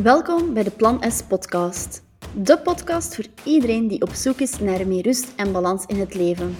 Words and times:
Welkom 0.00 0.54
bij 0.54 0.62
de 0.62 0.70
Plan 0.70 1.10
S 1.10 1.22
podcast. 1.22 2.02
De 2.36 2.58
podcast 2.58 3.14
voor 3.14 3.24
iedereen 3.44 3.88
die 3.88 4.02
op 4.02 4.10
zoek 4.12 4.40
is 4.40 4.58
naar 4.58 4.86
meer 4.86 5.02
rust 5.02 5.34
en 5.36 5.52
balans 5.52 5.84
in 5.86 5.96
het 5.96 6.14
leven. 6.14 6.56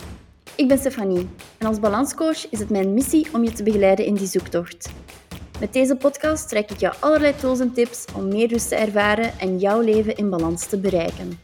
Ik 0.56 0.68
ben 0.68 0.78
Stefanie 0.78 1.28
en 1.58 1.66
als 1.66 1.80
balanscoach 1.80 2.50
is 2.50 2.58
het 2.58 2.70
mijn 2.70 2.94
missie 2.94 3.26
om 3.32 3.44
je 3.44 3.52
te 3.52 3.62
begeleiden 3.62 4.04
in 4.04 4.14
die 4.14 4.26
zoektocht. 4.26 4.92
Met 5.60 5.72
deze 5.72 5.96
podcast 5.96 6.48
trek 6.48 6.70
ik 6.70 6.78
jou 6.78 6.94
allerlei 7.00 7.36
tools 7.36 7.60
en 7.60 7.72
tips 7.72 8.04
om 8.16 8.28
meer 8.28 8.48
rust 8.48 8.68
te 8.68 8.74
ervaren 8.74 9.38
en 9.38 9.58
jouw 9.58 9.80
leven 9.80 10.16
in 10.16 10.30
balans 10.30 10.66
te 10.66 10.78
bereiken. 10.78 11.40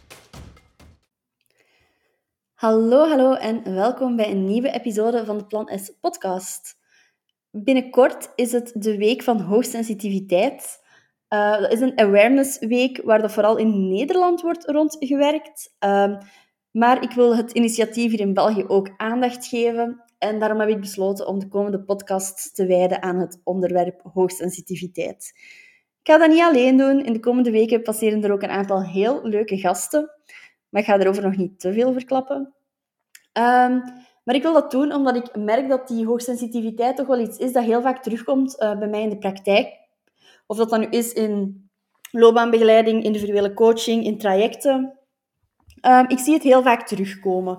Hallo, 2.55 3.09
hallo 3.09 3.35
en 3.35 3.75
welkom 3.75 4.17
bij 4.17 4.31
een 4.31 4.47
nieuwe 4.47 4.71
episode 4.71 5.25
van 5.25 5.39
de 5.39 5.45
Plan 5.45 5.71
S 5.75 5.93
podcast. 6.01 6.77
Binnenkort 7.51 8.31
is 8.35 8.53
het 8.53 8.73
de 8.75 8.97
week 8.97 9.23
van 9.23 9.41
hoogsensitiviteit. 9.41 10.87
Uh, 11.29 11.61
dat 11.61 11.73
is 11.73 11.81
een 11.81 11.99
awareness 11.99 12.59
week 12.59 13.01
waar 13.05 13.21
dat 13.21 13.33
vooral 13.33 13.57
in 13.57 13.89
Nederland 13.89 14.41
wordt 14.41 14.65
rondgewerkt. 14.65 15.75
Uh, 15.85 16.17
maar 16.71 17.03
ik 17.03 17.13
wil 17.13 17.37
het 17.37 17.53
initiatief 17.53 18.11
hier 18.11 18.21
in 18.21 18.35
België 18.35 18.65
ook 18.67 18.91
aandacht 18.97 19.47
geven. 19.47 20.03
En 20.19 20.39
daarom 20.39 20.61
heb 20.61 20.69
ik 20.69 20.81
besloten 20.81 21.27
om 21.27 21.39
de 21.39 21.49
komende 21.49 21.83
podcast 21.83 22.55
te 22.55 22.67
wijden 22.67 23.03
aan 23.03 23.17
het 23.19 23.41
onderwerp 23.45 24.01
hoogsensitiviteit. 24.13 25.33
Ik 26.03 26.15
ga 26.15 26.19
dat 26.19 26.29
niet 26.29 26.43
alleen 26.43 26.77
doen. 26.77 27.05
In 27.05 27.13
de 27.13 27.21
komende 27.21 27.51
weken 27.51 27.83
passeren 27.83 28.25
er 28.25 28.33
ook 28.33 28.43
een 28.43 28.49
aantal 28.49 28.83
heel 28.83 29.21
leuke 29.23 29.59
gasten. 29.59 30.11
Maar 30.69 30.81
ik 30.81 30.89
ga 30.89 30.99
erover 30.99 31.23
nog 31.23 31.37
niet 31.37 31.61
te 31.61 31.73
veel 31.73 31.93
verklappen. 31.93 32.55
Um, 33.33 33.83
maar 34.25 34.35
ik 34.35 34.43
wil 34.43 34.53
dat 34.53 34.71
doen 34.71 34.93
omdat 34.93 35.17
ik 35.17 35.37
merk 35.37 35.69
dat 35.69 35.89
die 35.89 36.07
hoogsensitiviteit 36.07 36.97
toch 36.97 37.07
wel 37.07 37.21
iets 37.21 37.39
is 37.39 37.53
dat 37.53 37.65
heel 37.65 37.83
vaak 37.83 38.03
terugkomt 38.03 38.63
uh, 38.63 38.79
bij 38.79 38.89
mij 38.89 39.03
in 39.03 39.09
de 39.09 39.19
praktijk. 39.19 39.88
Of 40.49 40.57
dat 40.57 40.71
dan 40.71 40.81
nu 40.81 40.87
is 40.87 41.13
in 41.13 41.63
loopbaanbegeleiding, 42.11 43.05
individuele 43.05 43.55
coaching, 43.55 44.05
in 44.05 44.19
trajecten. 44.19 44.99
Um, 45.87 46.09
ik 46.09 46.19
zie 46.19 46.35
het 46.35 46.43
heel 46.43 46.63
vaak 46.63 46.87
terugkomen. 46.87 47.57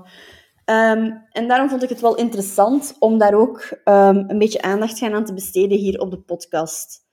Um, 0.65 1.25
en 1.31 1.47
daarom 1.47 1.69
vond 1.69 1.83
ik 1.83 1.89
het 1.89 2.01
wel 2.01 2.15
interessant 2.15 2.95
om 2.99 3.17
daar 3.17 3.33
ook 3.33 3.81
um, 3.85 4.23
een 4.27 4.37
beetje 4.37 4.61
aandacht 4.61 5.01
aan 5.01 5.25
te 5.25 5.33
besteden 5.33 5.77
hier 5.77 5.99
op 5.99 6.11
de 6.11 6.19
podcast. 6.19 7.07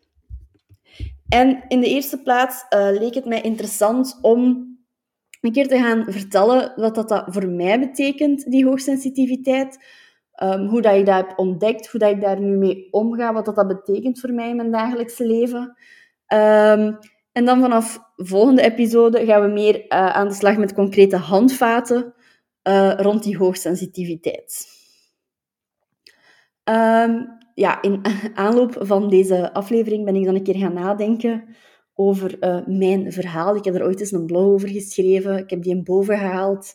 En 1.28 1.64
in 1.68 1.80
de 1.80 1.88
eerste 1.88 2.22
plaats 2.22 2.64
uh, 2.70 2.88
leek 2.98 3.14
het 3.14 3.24
mij 3.24 3.40
interessant 3.40 4.18
om 4.22 4.74
een 5.40 5.52
keer 5.52 5.68
te 5.68 5.78
gaan 5.78 6.04
vertellen 6.08 6.72
wat 6.76 6.94
dat, 6.94 7.08
dat 7.08 7.24
voor 7.26 7.48
mij 7.48 7.80
betekent, 7.80 8.50
die 8.50 8.66
hoogsensitiviteit. 8.66 9.78
Um, 10.42 10.66
hoe 10.66 10.82
dat 10.82 10.94
ik 10.94 11.06
dat 11.06 11.16
heb 11.16 11.38
ontdekt, 11.38 11.88
hoe 11.88 12.00
dat 12.00 12.10
ik 12.10 12.20
daar 12.20 12.40
nu 12.40 12.56
mee 12.56 12.88
omga, 12.90 13.32
wat 13.32 13.44
dat, 13.44 13.54
dat 13.54 13.66
betekent 13.66 14.20
voor 14.20 14.32
mij 14.32 14.48
in 14.48 14.56
mijn 14.56 14.70
dagelijkse 14.70 15.26
leven. 15.26 15.76
Um, 16.28 16.98
en 17.32 17.44
dan 17.44 17.60
vanaf 17.60 17.98
de 18.16 18.24
volgende 18.24 18.62
episode 18.62 19.24
gaan 19.26 19.42
we 19.42 19.48
meer 19.48 19.76
uh, 19.76 19.86
aan 19.88 20.28
de 20.28 20.34
slag 20.34 20.56
met 20.56 20.74
concrete 20.74 21.16
handvaten 21.16 22.14
uh, 22.68 22.92
rond 22.96 23.22
die 23.22 23.36
hoogsensitiviteit. 23.36 24.66
Um, 26.64 27.38
ja, 27.54 27.82
in 27.82 28.00
aanloop 28.34 28.76
van 28.80 29.08
deze 29.08 29.52
aflevering 29.52 30.04
ben 30.04 30.16
ik 30.16 30.24
dan 30.24 30.34
een 30.34 30.42
keer 30.42 30.56
gaan 30.56 30.74
nadenken 30.74 31.44
over 31.94 32.36
uh, 32.40 32.66
mijn 32.66 33.12
verhaal. 33.12 33.56
Ik 33.56 33.64
heb 33.64 33.74
er 33.74 33.84
ooit 33.84 34.00
eens 34.00 34.12
een 34.12 34.26
blog 34.26 34.44
over 34.44 34.68
geschreven. 34.68 35.38
Ik 35.38 35.50
heb 35.50 35.62
die 35.62 35.74
in 35.74 35.84
boven 35.84 36.18
gehaald. 36.18 36.74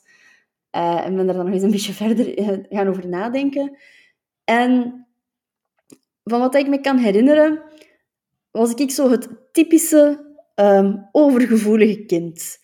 Uh, 0.75 1.05
en 1.05 1.15
ben 1.15 1.27
er 1.27 1.33
dan 1.33 1.45
nog 1.45 1.53
eens 1.53 1.63
een 1.63 1.71
beetje 1.77 1.93
verder 1.93 2.39
uh, 2.39 2.57
gaan 2.69 2.87
over 2.87 3.07
nadenken. 3.07 3.77
En 4.43 5.01
van 6.23 6.39
wat 6.39 6.55
ik 6.55 6.67
me 6.67 6.81
kan 6.81 6.97
herinneren, 6.97 7.61
was 8.51 8.73
ik 8.73 8.91
zo 8.91 9.09
het 9.11 9.29
typische 9.51 10.29
um, 10.55 11.07
overgevoelige 11.11 12.05
kind. 12.05 12.59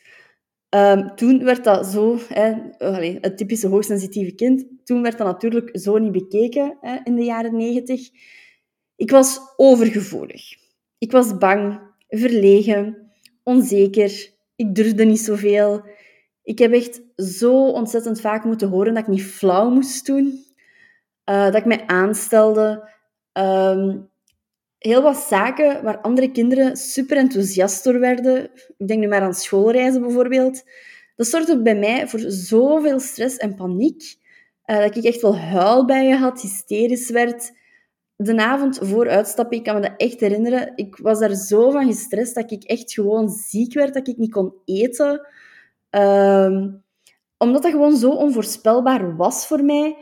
Um, 0.69 1.15
toen 1.15 1.43
werd 1.43 1.63
dat 1.63 1.85
zo, 1.85 2.19
hè, 2.27 2.53
allez, 2.77 3.17
het 3.21 3.37
typische 3.37 3.67
hoogsensitieve 3.67 4.35
kind, 4.35 4.65
toen 4.83 5.01
werd 5.01 5.17
dat 5.17 5.27
natuurlijk 5.27 5.79
zo 5.79 5.97
niet 5.97 6.11
bekeken 6.11 6.77
hè, 6.81 6.97
in 7.03 7.15
de 7.15 7.23
jaren 7.23 7.55
negentig. 7.55 8.09
Ik 8.95 9.11
was 9.11 9.39
overgevoelig. 9.55 10.55
Ik 10.97 11.11
was 11.11 11.37
bang 11.37 11.79
verlegen, 12.07 13.11
onzeker. 13.43 14.29
Ik 14.55 14.75
durfde 14.75 15.05
niet 15.05 15.19
zoveel. 15.19 15.85
Ik 16.47 16.59
heb 16.59 16.73
echt 16.73 17.01
zo 17.15 17.67
ontzettend 17.67 18.21
vaak 18.21 18.43
moeten 18.43 18.69
horen 18.69 18.93
dat 18.93 19.03
ik 19.03 19.09
niet 19.09 19.23
flauw 19.23 19.69
moest 19.69 20.05
doen. 20.05 20.45
Uh, 21.29 21.43
dat 21.43 21.55
ik 21.55 21.65
mij 21.65 21.83
aanstelde. 21.87 22.89
Um, 23.33 24.09
heel 24.77 25.01
wat 25.01 25.17
zaken 25.17 25.83
waar 25.83 26.01
andere 26.01 26.31
kinderen 26.31 26.77
super 26.77 27.17
enthousiast 27.17 27.83
door 27.83 27.99
werden. 27.99 28.49
Ik 28.77 28.87
denk 28.87 28.99
nu 28.99 29.07
maar 29.07 29.21
aan 29.21 29.33
schoolreizen 29.33 30.01
bijvoorbeeld. 30.01 30.63
Dat 31.15 31.27
zorgde 31.27 31.61
bij 31.61 31.75
mij 31.75 32.07
voor 32.07 32.19
zoveel 32.27 32.99
stress 32.99 33.37
en 33.37 33.55
paniek. 33.55 34.15
Uh, 34.65 34.77
dat 34.79 34.95
ik 34.95 35.03
echt 35.03 35.21
wel 35.21 35.37
huilbijen 35.37 36.17
had, 36.17 36.41
hysterisch 36.41 37.09
werd 37.09 37.51
de 38.15 38.37
avond 38.37 38.79
voor 38.81 39.09
uitstappen, 39.09 39.57
ik 39.57 39.63
kan 39.63 39.75
me 39.75 39.81
dat 39.81 39.93
echt 39.97 40.19
herinneren, 40.19 40.71
ik 40.75 40.97
was 40.97 41.19
daar 41.19 41.35
zo 41.35 41.71
van 41.71 41.85
gestrest 41.85 42.35
dat 42.35 42.51
ik 42.51 42.63
echt 42.63 42.93
gewoon 42.93 43.29
ziek 43.29 43.73
werd, 43.73 43.93
dat 43.93 44.07
ik 44.07 44.17
niet 44.17 44.31
kon 44.31 44.53
eten. 44.65 45.27
Um, 45.89 46.85
omdat 47.37 47.61
dat 47.63 47.71
gewoon 47.71 47.95
zo 47.95 48.09
onvoorspelbaar 48.09 49.15
was 49.15 49.47
voor 49.47 49.63
mij. 49.63 49.97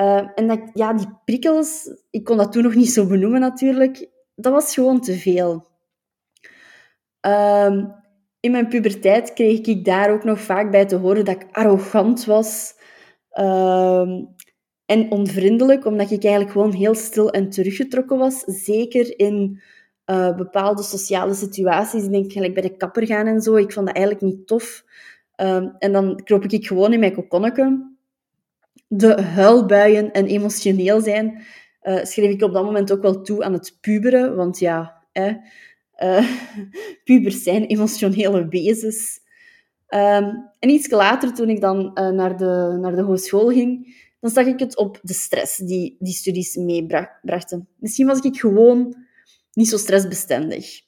Uh, 0.00 0.28
en 0.34 0.46
dat, 0.46 0.60
ja, 0.74 0.92
die 0.92 1.18
prikkels, 1.24 1.90
ik 2.10 2.24
kon 2.24 2.36
dat 2.36 2.52
toen 2.52 2.62
nog 2.62 2.74
niet 2.74 2.90
zo 2.90 3.06
benoemen 3.06 3.40
natuurlijk, 3.40 4.08
dat 4.34 4.52
was 4.52 4.74
gewoon 4.74 5.00
te 5.00 5.14
veel. 5.14 5.66
Um, 7.20 7.94
in 8.40 8.50
mijn 8.50 8.68
puberteit 8.68 9.32
kreeg 9.32 9.60
ik 9.60 9.84
daar 9.84 10.10
ook 10.10 10.24
nog 10.24 10.40
vaak 10.40 10.70
bij 10.70 10.86
te 10.86 10.96
horen 10.96 11.24
dat 11.24 11.34
ik 11.34 11.48
arrogant 11.52 12.24
was. 12.24 12.74
Um, 13.38 14.34
en 14.86 15.10
onvriendelijk, 15.10 15.84
omdat 15.84 16.10
ik 16.10 16.22
eigenlijk 16.22 16.52
gewoon 16.52 16.72
heel 16.72 16.94
stil 16.94 17.30
en 17.30 17.50
teruggetrokken 17.50 18.18
was. 18.18 18.38
Zeker 18.40 19.18
in 19.18 19.60
uh, 20.10 20.36
bepaalde 20.36 20.82
sociale 20.82 21.34
situaties. 21.34 22.04
Ik 22.04 22.10
denk 22.10 22.32
gelijk 22.32 22.54
bij 22.54 22.62
de 22.62 22.76
kapper 22.76 23.06
gaan 23.06 23.26
en 23.26 23.40
zo. 23.40 23.56
Ik 23.56 23.72
vond 23.72 23.86
dat 23.86 23.96
eigenlijk 23.96 24.26
niet 24.26 24.46
tof. 24.46 24.84
Um, 25.36 25.74
en 25.78 25.92
dan 25.92 26.20
kroop 26.24 26.44
ik 26.44 26.66
gewoon 26.66 26.92
in 26.92 27.00
mijn 27.00 27.14
kokonneke. 27.14 27.94
De 28.88 29.22
huilbuien 29.22 30.12
en 30.12 30.26
emotioneel 30.26 31.00
zijn 31.00 31.44
uh, 31.86 32.04
schreef 32.04 32.30
ik 32.30 32.42
op 32.42 32.52
dat 32.52 32.64
moment 32.64 32.92
ook 32.92 33.02
wel 33.02 33.22
toe 33.22 33.44
aan 33.44 33.52
het 33.52 33.78
puberen. 33.80 34.36
Want 34.36 34.58
ja, 34.58 35.04
eh, 35.12 35.34
uh, 36.02 36.30
pubers 37.04 37.42
zijn 37.42 37.64
emotionele 37.64 38.48
wezens. 38.48 39.20
Um, 39.88 40.50
en 40.58 40.68
iets 40.68 40.90
later, 40.90 41.34
toen 41.34 41.48
ik 41.48 41.60
dan 41.60 41.78
uh, 41.94 42.08
naar, 42.08 42.36
de, 42.36 42.78
naar 42.80 42.96
de 42.96 43.02
hogeschool 43.02 43.48
ging, 43.48 43.94
dan 44.20 44.30
zag 44.30 44.46
ik 44.46 44.58
het 44.58 44.76
op 44.76 44.98
de 45.02 45.12
stress 45.12 45.56
die 45.56 45.96
die 45.98 46.12
studies 46.12 46.56
meebrachten. 46.56 47.68
Misschien 47.78 48.06
was 48.06 48.20
ik 48.20 48.40
gewoon 48.40 48.96
niet 49.52 49.68
zo 49.68 49.76
stressbestendig. 49.76 50.80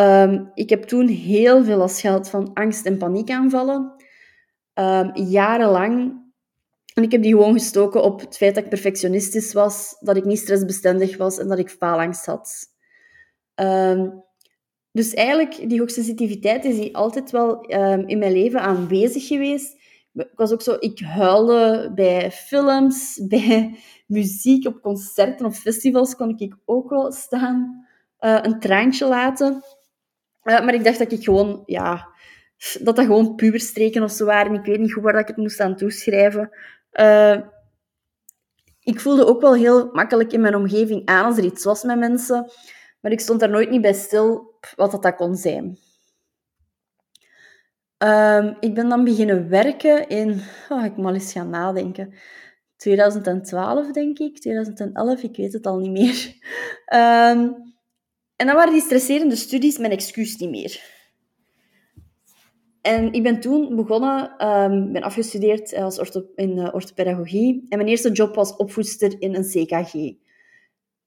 Um, 0.00 0.50
ik 0.54 0.70
heb 0.70 0.82
toen 0.82 1.08
heel 1.08 1.64
veel 1.64 1.76
last 1.76 2.00
gehad 2.00 2.30
van 2.30 2.52
angst- 2.54 2.86
en 2.86 2.98
paniekaanvallen. 2.98 3.94
Um, 4.74 5.10
jarenlang. 5.14 6.26
En 6.94 7.02
ik 7.02 7.12
heb 7.12 7.22
die 7.22 7.32
gewoon 7.32 7.52
gestoken 7.52 8.02
op 8.02 8.20
het 8.20 8.36
feit 8.36 8.54
dat 8.54 8.64
ik 8.64 8.70
perfectionistisch 8.70 9.52
was, 9.52 9.96
dat 10.00 10.16
ik 10.16 10.24
niet 10.24 10.38
stressbestendig 10.38 11.16
was 11.16 11.38
en 11.38 11.48
dat 11.48 11.58
ik 11.58 11.70
faalangst 11.70 12.26
had. 12.26 12.66
Um, 13.54 14.24
dus 14.92 15.14
eigenlijk, 15.14 15.68
die 15.68 15.78
hoogsensitiviteit 15.78 16.64
is 16.64 16.76
die 16.76 16.96
altijd 16.96 17.30
wel 17.30 17.60
in 18.06 18.18
mijn 18.18 18.32
leven 18.32 18.60
aanwezig 18.60 19.26
geweest 19.26 19.76
ik 20.24 20.38
was 20.38 20.52
ook 20.52 20.62
zo, 20.62 20.76
ik 20.78 21.00
huilde 21.00 21.92
bij 21.94 22.30
films, 22.30 23.20
bij 23.28 23.78
muziek, 24.06 24.66
op 24.66 24.80
concerten 24.82 25.46
of 25.46 25.58
festivals 25.58 26.16
kon 26.16 26.38
ik 26.38 26.56
ook 26.64 26.90
wel 26.90 27.12
staan, 27.12 27.86
uh, 28.20 28.38
een 28.42 28.60
traantje 28.60 29.06
laten. 29.06 29.62
Uh, 30.42 30.64
maar 30.64 30.74
ik 30.74 30.84
dacht 30.84 30.98
dat 30.98 31.12
ik 31.12 31.24
gewoon, 31.24 31.62
ja, 31.66 32.08
dat 32.80 32.96
dat 32.96 33.04
gewoon 33.04 33.34
puberstreken 33.34 34.02
of 34.02 34.10
zo 34.10 34.24
waren. 34.24 34.54
Ik 34.54 34.64
weet 34.64 34.78
niet 34.78 34.92
goed 34.92 35.02
waar 35.02 35.18
ik 35.18 35.26
het 35.26 35.36
moest 35.36 35.60
aan 35.60 35.76
toeschrijven. 35.76 36.50
Uh, 36.92 37.40
ik 38.80 39.00
voelde 39.00 39.26
ook 39.26 39.40
wel 39.40 39.54
heel 39.54 39.88
makkelijk 39.92 40.32
in 40.32 40.40
mijn 40.40 40.54
omgeving 40.54 41.06
aan 41.06 41.24
als 41.24 41.38
er 41.38 41.44
iets 41.44 41.64
was 41.64 41.82
met 41.82 41.98
mensen. 41.98 42.50
Maar 43.00 43.12
ik 43.12 43.20
stond 43.20 43.40
daar 43.40 43.50
nooit 43.50 43.70
niet 43.70 43.80
bij 43.80 43.92
stil 43.92 44.54
wat 44.76 44.90
dat, 44.90 45.02
dat 45.02 45.14
kon 45.14 45.34
zijn. 45.36 45.78
Um, 47.98 48.56
ik 48.60 48.74
ben 48.74 48.88
dan 48.88 49.04
beginnen 49.04 49.48
werken 49.48 50.08
in... 50.08 50.40
Oh, 50.68 50.84
ik 50.84 50.96
moet 50.96 51.12
eens 51.12 51.32
gaan 51.32 51.50
nadenken. 51.50 52.14
2012, 52.76 53.90
denk 53.90 54.18
ik. 54.18 54.40
2011, 54.40 55.22
ik 55.22 55.36
weet 55.36 55.52
het 55.52 55.66
al 55.66 55.78
niet 55.78 55.90
meer. 55.90 56.34
Um, 57.34 57.67
en 58.38 58.46
dan 58.46 58.56
waren 58.56 58.72
die 58.72 58.82
stresserende 58.82 59.36
studies 59.36 59.78
mijn 59.78 59.92
excuus 59.92 60.36
niet 60.36 60.50
meer. 60.50 60.96
En 62.80 63.12
ik 63.12 63.22
ben 63.22 63.40
toen 63.40 63.76
begonnen, 63.76 64.46
um, 64.46 64.92
ben 64.92 65.02
afgestudeerd 65.02 65.74
als 65.74 65.98
ortho, 65.98 66.24
in 66.34 66.56
uh, 66.56 66.68
orthopedagogie. 66.72 67.66
En 67.68 67.76
mijn 67.78 67.90
eerste 67.90 68.12
job 68.12 68.34
was 68.34 68.56
opvoedster 68.56 69.14
in 69.18 69.34
een 69.34 69.44
CKG. 69.44 69.94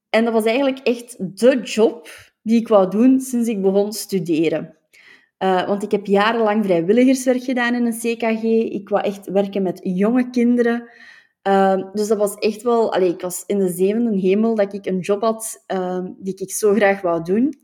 En 0.10 0.24
dat 0.24 0.34
was 0.34 0.46
eigenlijk 0.46 0.80
echt 0.80 1.38
de 1.38 1.62
job 1.62 2.10
die 2.42 2.60
ik 2.60 2.68
wou 2.68 2.90
doen 2.90 3.20
sinds 3.20 3.50
ik 3.50 3.62
begon 3.62 3.94
studeren. 3.94 4.78
Uh, 5.40 5.68
want 5.68 5.84
ik 5.84 5.92
heb 5.92 6.06
jarenlang 6.06 6.66
vrijwilligerswerk 6.66 7.44
gedaan 7.44 7.76
in 7.76 7.86
een 7.86 8.00
CKG. 8.00 8.44
Ik 8.74 8.90
wou 8.90 9.04
echt 9.04 9.28
werken 9.28 9.64
met 9.64 9.80
jonge 9.84 10.30
kinderen. 10.30 10.90
Uh, 11.48 11.92
dus 11.94 12.08
dat 12.08 12.18
was 12.18 12.36
echt 12.36 12.62
wel... 12.62 12.94
Allee, 12.94 13.10
ik 13.10 13.22
was 13.22 13.44
in 13.46 13.58
de 13.58 13.70
zevende 13.70 14.18
hemel 14.18 14.56
dat 14.56 14.74
ik 14.74 14.86
een 14.86 15.00
job 15.00 15.22
had 15.22 15.64
uh, 15.74 16.06
die 16.18 16.36
ik 16.36 16.52
zo 16.52 16.74
graag 16.74 17.02
wou 17.02 17.24
doen. 17.24 17.60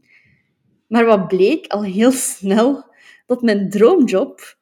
Maar 0.88 1.06
wat 1.06 1.28
bleek 1.28 1.68
al 1.68 1.84
heel 1.84 2.12
snel, 2.12 2.84
dat 3.26 3.42
mijn 3.42 3.70
droomjob 3.70 4.58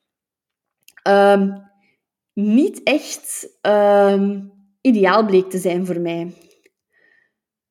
ehm, 1.01 1.57
niet 2.33 2.83
echt 2.83 3.57
ehm, 3.61 4.41
ideaal 4.81 5.25
bleek 5.25 5.49
te 5.49 5.57
zijn 5.57 5.85
voor 5.85 5.99
mij. 5.99 6.33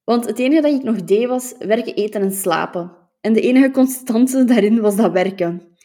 Want 0.05 0.26
het 0.26 0.38
enige 0.38 0.62
dat 0.62 0.73
ik 0.73 0.82
nog 0.82 1.05
deed 1.05 1.26
was 1.26 1.55
werken, 1.58 1.94
eten 1.94 2.23
en 2.23 2.32
slapen. 2.32 2.96
En 3.20 3.32
de 3.32 3.41
enige 3.41 3.70
constante 3.70 4.44
daarin 4.44 4.81
was 4.81 4.96
dat 4.96 5.12
werken. 5.12 5.76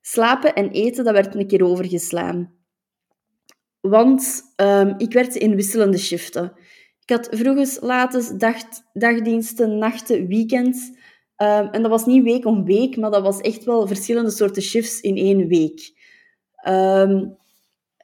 Slapen 0.00 0.54
en 0.54 0.70
eten, 0.70 1.04
dat 1.04 1.14
werd 1.14 1.34
een 1.34 1.46
keer 1.46 1.64
overgeslaan. 1.64 2.57
Want 3.80 4.42
um, 4.56 4.94
ik 4.96 5.12
werkte 5.12 5.38
in 5.38 5.54
wisselende 5.54 5.98
shiften. 5.98 6.52
Ik 7.06 7.10
had 7.10 7.28
vroeger, 7.30 7.76
later 7.80 8.38
dag, 8.38 8.56
dagdiensten, 8.92 9.78
nachten, 9.78 10.26
weekends. 10.26 10.88
Um, 11.36 11.68
en 11.70 11.82
dat 11.82 11.90
was 11.90 12.06
niet 12.06 12.22
week 12.22 12.44
om 12.44 12.64
week, 12.64 12.96
maar 12.96 13.10
dat 13.10 13.22
was 13.22 13.40
echt 13.40 13.64
wel 13.64 13.86
verschillende 13.86 14.30
soorten 14.30 14.62
shifts 14.62 15.00
in 15.00 15.16
één 15.16 15.48
week. 15.48 15.92
Um, 16.68 17.36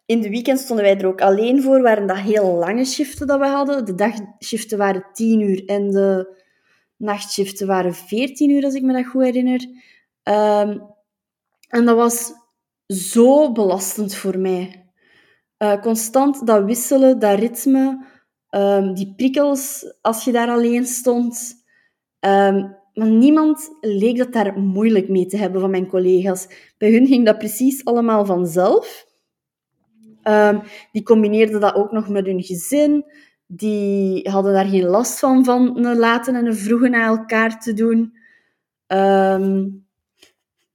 in 0.06 0.20
de 0.20 0.30
weekend 0.30 0.58
stonden 0.58 0.84
wij 0.84 0.98
er 0.98 1.06
ook 1.06 1.20
alleen 1.20 1.62
voor, 1.62 1.82
waren 1.82 2.06
dat 2.06 2.16
heel 2.16 2.54
lange 2.54 2.84
shiften 2.84 3.26
dat 3.26 3.38
we 3.38 3.46
hadden. 3.46 3.84
De 3.84 3.94
dagshiften 3.94 4.78
waren 4.78 5.06
10 5.12 5.40
uur 5.40 5.64
en 5.64 5.90
de 5.90 6.36
nachtshiften 6.96 7.66
waren 7.66 7.94
14 7.94 8.50
uur, 8.50 8.64
als 8.64 8.74
ik 8.74 8.82
me 8.82 8.92
dat 8.92 9.06
goed 9.06 9.22
herinner. 9.22 9.66
En 11.68 11.84
dat 11.84 11.96
was 11.96 12.32
zo 12.86 13.52
belastend 13.52 14.14
voor 14.14 14.38
mij. 14.38 14.83
Uh, 15.58 15.80
constant 15.80 16.46
dat 16.46 16.64
wisselen, 16.64 17.18
dat 17.18 17.38
ritme, 17.38 18.04
um, 18.50 18.94
die 18.94 19.12
prikkels 19.16 19.94
als 20.00 20.24
je 20.24 20.32
daar 20.32 20.48
alleen 20.48 20.86
stond. 20.86 21.54
Um, 22.20 22.76
maar 22.94 23.10
niemand 23.10 23.70
leek 23.80 24.16
dat 24.16 24.32
daar 24.32 24.58
moeilijk 24.58 25.08
mee 25.08 25.26
te 25.26 25.36
hebben 25.36 25.60
van 25.60 25.70
mijn 25.70 25.86
collega's. 25.86 26.72
Bij 26.78 26.92
hun 26.92 27.06
ging 27.06 27.24
dat 27.24 27.38
precies 27.38 27.84
allemaal 27.84 28.26
vanzelf. 28.26 29.06
Um, 30.22 30.62
die 30.92 31.02
combineerden 31.02 31.60
dat 31.60 31.74
ook 31.74 31.92
nog 31.92 32.08
met 32.08 32.26
hun 32.26 32.42
gezin. 32.42 33.04
Die 33.46 34.28
hadden 34.30 34.52
daar 34.52 34.66
geen 34.66 34.84
last 34.84 35.18
van, 35.18 35.44
van 35.44 35.84
een 35.84 35.96
late 35.96 36.30
en 36.30 36.46
een 36.46 36.56
vroege 36.56 36.88
naar 36.88 37.08
elkaar 37.08 37.60
te 37.60 37.72
doen. 37.72 38.16
Um, 38.86 39.86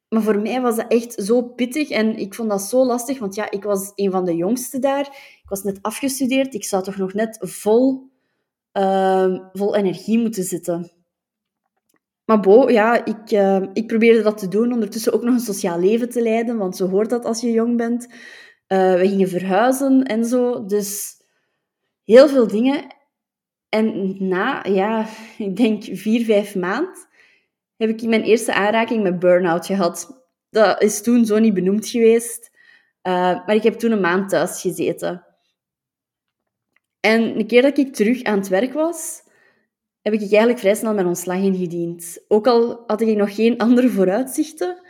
maar 0.10 0.22
voor 0.22 0.40
mij 0.40 0.62
was 0.62 0.76
dat 0.76 0.86
echt 0.88 1.14
zo 1.14 1.42
pittig 1.42 1.90
en 1.90 2.18
ik 2.18 2.34
vond 2.34 2.50
dat 2.50 2.62
zo 2.62 2.86
lastig, 2.86 3.20
want 3.20 3.36
ja, 3.36 3.52
ik 3.52 3.64
was 3.64 3.92
een 3.96 4.12
van 4.12 4.26
de 4.26 4.36
jongsten 4.36 4.82
daar. 4.82 5.08
Ik 5.44 5.50
was 5.50 5.64
net 5.64 5.80
afgestudeerd, 5.82 6.54
ik 6.54 6.64
zou 6.64 6.84
toch 6.84 6.98
nog 6.98 7.14
net 7.14 7.38
vol, 7.42 8.10
uh, 8.74 9.40
vol 9.54 9.76
energie 9.76 10.20
moeten 10.20 10.44
zitten. 10.44 10.92
Maar 12.26 12.40
bo, 12.40 12.70
ja, 12.70 13.06
ik, 13.06 13.32
uh, 13.32 13.64
ik 13.74 13.88
probeerde 13.88 14.22
dat 14.22 14.38
te 14.38 14.48
doen, 14.48 14.74
ondertussen 14.74 15.14
ook 15.14 15.24
nog 15.24 15.34
een 15.34 15.40
sociaal 15.40 15.80
leven 15.80 16.10
te 16.10 16.22
leiden, 16.22 16.58
want 16.58 16.76
zo 16.76 16.88
hoort 16.88 17.10
dat 17.10 17.26
als 17.26 17.42
je 17.42 17.52
jong 17.52 17.78
bent. 17.78 18.08
Uh, 18.68 18.94
we 18.94 19.08
gingen 19.08 19.30
verhuizen 19.30 20.04
en 20.04 20.26
zo. 20.26 20.66
Dus 20.66 21.22
heel 22.04 22.28
veel 22.28 22.48
dingen. 22.48 22.96
En 23.70 24.16
na, 24.28 24.64
ja, 24.64 25.08
ik 25.38 25.56
denk 25.56 25.84
vier, 25.84 26.26
vijf 26.26 26.56
maanden, 26.56 27.08
heb 27.80 27.90
ik 27.90 28.10
mijn 28.10 28.24
eerste 28.24 28.54
aanraking 28.54 29.04
met 29.04 29.20
burn-out 29.20 29.66
gehad. 29.66 30.24
Dat 30.50 30.82
is 30.82 31.02
toen 31.02 31.26
zo 31.26 31.40
niet 31.40 31.54
benoemd 31.54 31.88
geweest. 31.88 32.50
Uh, 33.04 33.14
maar 33.46 33.56
ik 33.56 33.64
heb 33.64 33.74
toen 33.74 33.92
een 33.92 34.00
maand 34.00 34.30
thuis 34.30 34.62
gezeten. 34.62 35.26
En 37.00 37.40
een 37.40 37.48
keer 37.48 37.62
dat 37.62 37.78
ik 37.78 37.94
terug 37.94 38.24
aan 38.24 38.38
het 38.38 38.48
werk 38.48 38.74
was, 38.74 39.22
heb 40.02 40.14
ik 40.14 40.20
eigenlijk 40.20 40.60
vrij 40.60 40.76
snel 40.76 40.94
mijn 40.94 41.08
ontslag 41.08 41.38
ingediend. 41.38 42.26
Ook 42.28 42.48
al 42.48 42.84
had 42.88 43.02
ik 43.02 43.18
nog 43.18 43.36
geen 43.36 43.58
andere 43.58 43.90
vooruitzichten. 43.90 44.82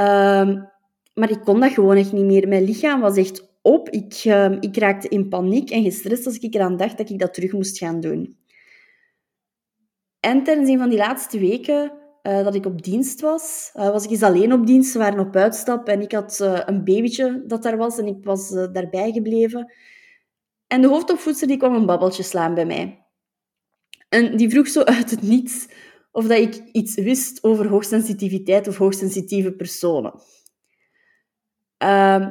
Uh, 0.00 0.62
maar 1.14 1.30
ik 1.30 1.40
kon 1.40 1.60
dat 1.60 1.72
gewoon 1.72 1.96
echt 1.96 2.12
niet 2.12 2.24
meer. 2.24 2.48
Mijn 2.48 2.64
lichaam 2.64 3.00
was 3.00 3.16
echt 3.16 3.48
op. 3.62 3.88
Ik, 3.88 4.24
uh, 4.24 4.56
ik 4.60 4.76
raakte 4.76 5.08
in 5.08 5.28
paniek 5.28 5.70
en 5.70 5.82
gestrest 5.82 6.26
als 6.26 6.38
ik 6.38 6.54
eraan 6.54 6.76
dacht 6.76 6.98
dat 6.98 7.10
ik 7.10 7.18
dat 7.18 7.34
terug 7.34 7.52
moest 7.52 7.78
gaan 7.78 8.00
doen. 8.00 8.39
En 10.20 10.44
tijdens 10.44 10.68
een 10.68 10.78
van 10.78 10.88
die 10.88 10.98
laatste 10.98 11.38
weken 11.38 11.92
uh, 12.22 12.44
dat 12.44 12.54
ik 12.54 12.66
op 12.66 12.82
dienst 12.82 13.20
was, 13.20 13.70
uh, 13.76 13.90
was 13.90 14.04
ik 14.04 14.10
eens 14.10 14.22
alleen 14.22 14.52
op 14.52 14.66
dienst. 14.66 14.92
Ze 14.92 14.98
waren 14.98 15.26
op 15.26 15.36
uitstap 15.36 15.88
en 15.88 16.00
ik 16.00 16.12
had 16.12 16.38
uh, 16.42 16.60
een 16.66 16.84
babytje 16.84 17.44
dat 17.46 17.62
daar 17.62 17.76
was 17.76 17.98
en 17.98 18.06
ik 18.06 18.24
was 18.24 18.50
daarbij 18.50 19.12
gebleven. 19.12 19.72
En 20.66 20.80
de 20.80 20.88
hoofdopvoedster 20.88 21.48
die 21.48 21.56
kwam 21.56 21.74
een 21.74 21.86
babbeltje 21.86 22.22
slaan 22.22 22.54
bij 22.54 22.66
mij. 22.66 23.04
En 24.08 24.36
die 24.36 24.50
vroeg 24.50 24.68
zo 24.68 24.82
uit 24.82 25.10
het 25.10 25.22
niets 25.22 25.68
of 26.12 26.26
dat 26.26 26.38
ik 26.38 26.62
iets 26.72 26.94
wist 26.94 27.44
over 27.44 27.68
hoogsensitiviteit 27.68 28.68
of 28.68 28.76
hoogsensitieve 28.76 29.52
personen. 29.52 30.12
Uh, 31.82 32.26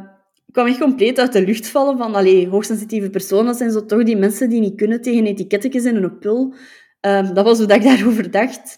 ik 0.45 0.53
kwam 0.53 0.67
echt 0.67 0.79
compleet 0.79 1.19
uit 1.19 1.33
de 1.33 1.45
lucht 1.45 1.67
vallen 1.67 1.97
van, 1.97 2.15
allee, 2.15 2.47
hoogsensitieve 2.47 3.09
personen 3.09 3.55
zijn 3.55 3.71
zo 3.71 3.85
toch 3.85 4.03
die 4.03 4.17
mensen 4.17 4.49
die 4.49 4.59
niet 4.59 4.75
kunnen 4.75 5.01
tegen 5.01 5.25
etiketjes 5.25 5.85
in 5.85 5.95
een 5.95 6.17
pul. 6.17 6.53
Uh, 7.01 7.33
dat 7.33 7.45
was 7.45 7.57
hoe 7.57 7.73
ik 7.73 7.83
daarover 7.83 8.31
dacht. 8.31 8.77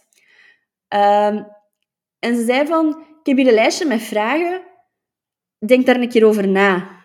Uh, 0.93 1.35
en 2.19 2.35
ze 2.35 2.43
zei 2.45 2.67
van, 2.67 2.89
ik 2.89 3.25
heb 3.25 3.37
hier 3.37 3.47
een 3.47 3.53
lijstje 3.53 3.85
met 3.85 4.01
vragen. 4.01 4.61
Denk 5.65 5.85
daar 5.85 5.95
een 5.95 6.09
keer 6.09 6.25
over 6.25 6.47
na. 6.47 6.99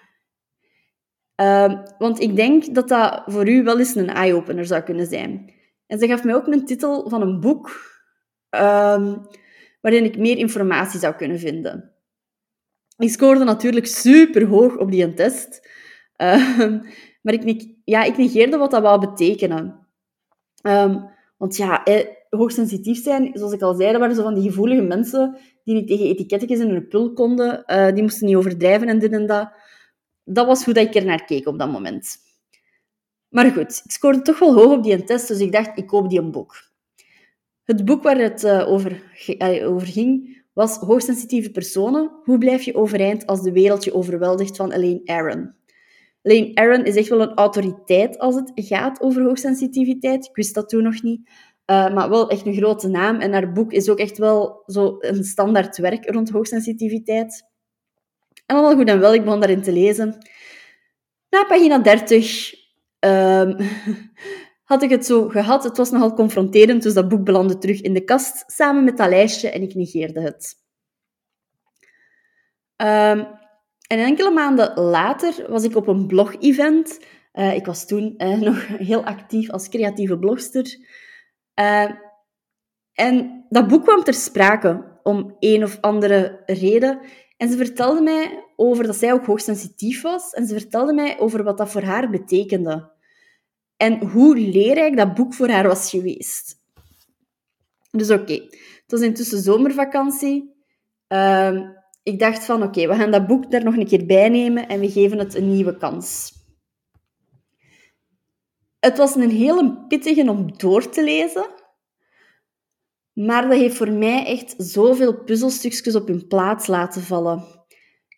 Uh, 1.40 1.82
want 1.98 2.20
ik 2.20 2.36
denk 2.36 2.74
dat 2.74 2.88
dat 2.88 3.22
voor 3.26 3.48
u 3.48 3.62
wel 3.62 3.78
eens 3.78 3.94
een 3.94 4.08
eye-opener 4.08 4.66
zou 4.66 4.82
kunnen 4.82 5.06
zijn. 5.06 5.52
En 5.86 5.98
ze 5.98 6.06
gaf 6.06 6.24
mij 6.24 6.34
ook 6.34 6.46
een 6.46 6.66
titel 6.66 7.08
van 7.08 7.22
een 7.22 7.40
boek 7.40 7.70
ehm, 8.48 9.16
waarin 9.80 10.04
ik 10.04 10.18
meer 10.18 10.38
informatie 10.38 11.00
zou 11.00 11.14
kunnen 11.14 11.38
vinden. 11.38 11.94
Ik 12.96 13.10
scoorde 13.10 13.44
natuurlijk 13.44 13.86
super 13.86 14.46
hoog 14.46 14.76
op 14.76 14.90
die 14.90 15.14
test. 15.14 15.68
Maar 17.22 17.34
ik, 17.34 17.74
ja, 17.84 18.02
ik 18.02 18.16
negeerde 18.16 18.56
wat 18.56 18.70
dat 18.70 18.82
wou 18.82 19.00
betekenen. 19.00 19.86
Um, 20.66 21.08
want 21.36 21.56
ja, 21.56 21.84
eh, 21.84 22.06
hoogsensitief 22.30 23.02
zijn, 23.02 23.30
zoals 23.32 23.52
ik 23.52 23.62
al 23.62 23.74
zei, 23.74 23.90
dat 23.90 24.00
waren 24.00 24.16
zo 24.16 24.22
van 24.22 24.34
die 24.34 24.48
gevoelige 24.48 24.82
mensen 24.82 25.38
die 25.64 25.74
niet 25.74 25.88
tegen 25.88 26.06
etiketjes 26.06 26.58
in 26.58 26.70
hun 26.70 26.88
pul 26.88 27.12
konden. 27.12 27.64
Uh, 27.66 27.92
die 27.92 28.02
moesten 28.02 28.26
niet 28.26 28.37
overdrijven 28.37 28.88
en 28.88 28.99
dit 28.99 29.12
en 29.12 29.26
dat. 29.26 29.50
Dat 30.25 30.46
was 30.46 30.64
hoe 30.64 30.75
dat 30.75 30.87
ik 30.87 30.94
er 30.94 31.04
naar 31.04 31.25
keek 31.25 31.46
op 31.46 31.58
dat 31.58 31.70
moment. 31.70 32.16
Maar 33.28 33.50
goed, 33.50 33.82
ik 33.85 33.90
scoorde 33.90 34.23
toch 34.23 34.38
wel 34.38 34.54
hoog 34.54 34.73
op 34.73 34.82
die 34.82 35.04
test, 35.04 35.28
dus 35.28 35.38
ik 35.38 35.52
dacht, 35.52 35.78
ik 35.78 35.87
koop 35.87 36.08
die 36.11 36.20
een 36.20 36.30
boek. 36.30 36.54
Het 37.64 37.85
boek 37.85 38.02
waar 38.02 38.18
het 38.18 38.44
uh, 38.44 38.68
over, 38.68 39.02
over 39.64 39.87
ging, 39.87 40.42
was 40.52 40.76
Hoogsensitieve 40.76 41.50
personen. 41.50 42.11
Hoe 42.23 42.38
blijf 42.38 42.62
je 42.62 42.75
overeind 42.75 43.26
als 43.26 43.42
de 43.42 43.52
wereld 43.52 43.85
je 43.85 43.94
overweldigt 43.94 44.56
van 44.56 44.73
Elaine 44.73 45.00
Aron. 45.04 45.54
Elaine 46.26 46.54
Aron 46.54 46.85
is 46.85 46.97
echt 46.97 47.09
wel 47.09 47.21
een 47.21 47.35
autoriteit 47.35 48.18
als 48.18 48.35
het 48.35 48.52
gaat 48.54 49.00
over 49.00 49.23
hoogsensitiviteit. 49.23 50.25
Ik 50.25 50.37
wist 50.37 50.54
dat 50.54 50.68
toen 50.68 50.83
nog 50.83 51.02
niet. 51.02 51.28
Uh, 51.66 51.95
maar 51.95 52.09
wel 52.09 52.30
echt 52.30 52.47
een 52.47 52.54
grote 52.54 52.88
naam. 52.88 53.21
En 53.21 53.33
haar 53.33 53.52
boek 53.52 53.73
is 53.73 53.88
ook 53.88 53.99
echt 53.99 54.18
wel 54.18 54.62
zo 54.66 54.97
een 55.00 55.25
standaard 55.25 55.76
werk 55.76 56.11
rond 56.11 56.30
hoogsensitiviteit. 56.30 57.45
En 58.47 58.56
allemaal 58.56 58.76
goed 58.76 58.88
en 58.88 59.00
wel, 59.00 59.14
ik 59.14 59.25
begon 59.25 59.40
daarin 59.40 59.62
te 59.62 59.73
lezen. 59.73 60.18
Na 61.30 61.45
pagina 61.45 61.78
30 61.78 62.54
um, 63.00 63.56
had 64.71 64.83
ik 64.83 64.90
het 64.90 65.06
zo 65.06 65.28
gehad. 65.28 65.64
Het 65.64 65.76
was 65.76 65.90
nogal 65.90 66.14
confronterend, 66.14 66.83
dus 66.83 66.95
dat 66.95 67.09
boek 67.09 67.25
belandde 67.25 67.59
terug 67.59 67.80
in 67.80 67.95
de 67.95 68.04
kast 68.04 68.45
samen 68.47 68.85
met 68.85 68.97
dat 68.97 69.09
lijstje 69.09 69.50
en 69.50 69.62
ik 69.62 69.75
negeerde 69.75 70.21
het. 70.21 70.54
Um, 72.76 73.45
en 73.87 73.99
enkele 73.99 74.31
maanden 74.31 74.81
later 74.81 75.50
was 75.50 75.64
ik 75.64 75.76
op 75.76 75.87
een 75.87 76.07
blog-event. 76.07 77.00
Uh, 77.33 77.55
ik 77.55 77.66
was 77.66 77.87
toen 77.87 78.14
uh, 78.19 78.40
nog 78.50 78.66
heel 78.66 79.05
actief 79.05 79.50
als 79.50 79.69
creatieve 79.69 80.19
blogster. 80.19 80.78
Uh, 81.61 81.90
en 82.93 83.45
dat 83.49 83.69
boek 83.69 83.83
kwam 83.83 84.02
ter 84.02 84.14
sprake 84.14 84.99
om 85.02 85.37
een 85.38 85.62
of 85.62 85.78
andere 85.81 86.43
reden. 86.47 87.00
En 87.37 87.49
ze 87.49 87.57
vertelde 87.57 88.00
mij 88.00 88.45
over 88.57 88.87
dat 88.87 88.97
zij 88.97 89.12
ook 89.12 89.26
hoogsensitief 89.26 90.02
was. 90.02 90.33
En 90.33 90.47
ze 90.47 90.59
vertelde 90.59 90.95
mij 90.95 91.19
over 91.19 91.43
wat 91.43 91.59
dat 91.59 91.71
voor 91.71 91.83
haar 91.83 92.11
betekende. 92.11 92.90
En 93.76 94.07
hoe 94.07 94.37
leerrijk 94.37 94.97
dat 94.97 95.14
boek 95.14 95.35
voor 95.35 95.49
haar 95.49 95.69
was 95.69 95.90
geweest. 95.90 96.55
Dus 97.90 98.11
oké, 98.11 98.21
okay. 98.21 98.49
het 98.52 98.85
was 98.87 99.00
intussen 99.00 99.38
zomervakantie. 99.38 100.55
Ik 102.06 102.18
dacht 102.18 102.44
van 102.44 102.62
oké, 102.62 102.88
we 102.88 102.94
gaan 102.94 103.10
dat 103.10 103.26
boek 103.26 103.50
daar 103.50 103.64
nog 103.64 103.76
een 103.76 103.86
keer 103.86 104.06
bij 104.06 104.28
nemen 104.28 104.68
en 104.68 104.80
we 104.80 104.90
geven 104.90 105.18
het 105.18 105.34
een 105.34 105.50
nieuwe 105.50 105.76
kans. 105.76 106.32
Het 108.78 108.96
was 108.96 109.14
een 109.14 109.30
hele 109.30 109.84
pittige 109.88 110.30
om 110.30 110.58
door 110.58 110.88
te 110.88 111.04
lezen. 111.04 111.46
Maar 113.12 113.48
dat 113.48 113.58
heeft 113.58 113.76
voor 113.76 113.92
mij 113.92 114.26
echt 114.26 114.54
zoveel 114.56 115.25
puzzelstukjes 115.25 115.94
op 115.94 116.06
hun 116.08 116.26
plaats 116.26 116.66
laten 116.66 117.02
vallen. 117.02 117.44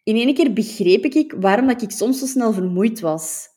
In 0.04 0.16
één 0.16 0.35
keer 0.35 0.52
begreep 0.52 1.04
ik 1.04 1.35
waarom 1.40 1.66
dat 1.66 1.83
ik 1.83 1.90
soms 1.90 2.18
zo 2.18 2.26
snel 2.26 2.52
vermoeid 2.52 3.00
was. 3.00 3.49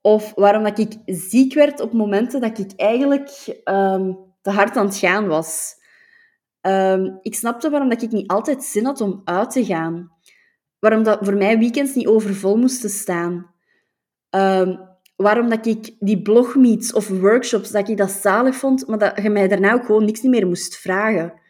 Of 0.00 0.32
waarom 0.34 0.62
dat 0.62 0.78
ik 0.78 0.96
ziek 1.06 1.54
werd 1.54 1.80
op 1.80 1.92
momenten 1.92 2.40
dat 2.40 2.58
ik 2.58 2.72
eigenlijk 2.76 3.60
ehm, 3.64 4.12
te 4.42 4.50
hard 4.50 4.76
aan 4.76 4.86
het 4.86 4.96
gaan 4.96 5.26
was. 5.26 5.82
Ehm, 6.64 7.16
ik 7.22 7.34
snapte 7.34 7.70
waarom 7.70 7.88
dat 7.88 8.02
ik 8.02 8.10
niet 8.10 8.28
altijd 8.30 8.64
zin 8.64 8.84
had 8.84 9.00
om 9.00 9.20
uit 9.24 9.50
te 9.50 9.64
gaan. 9.64 10.12
Waarom 10.78 11.02
dat 11.02 11.18
voor 11.22 11.36
mij 11.36 11.58
weekends 11.58 11.94
niet 11.94 12.06
overvol 12.06 12.56
moesten 12.56 12.90
staan. 12.90 13.54
Um, 14.30 14.80
waarom 15.16 15.48
dat 15.48 15.66
ik 15.66 15.96
die 15.98 16.22
blogmeets 16.22 16.92
of 16.92 17.08
workshops, 17.08 17.70
dat 17.70 17.88
ik 17.88 17.96
dat 17.96 18.10
zalig 18.10 18.56
vond, 18.56 18.86
maar 18.86 18.98
dat 18.98 19.22
je 19.22 19.30
mij 19.30 19.48
daarna 19.48 19.72
ook 19.72 19.84
gewoon 19.84 20.04
niks 20.04 20.22
meer 20.22 20.46
moest 20.46 20.76
vragen. 20.76 21.40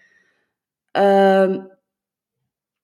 Um, 0.92 1.70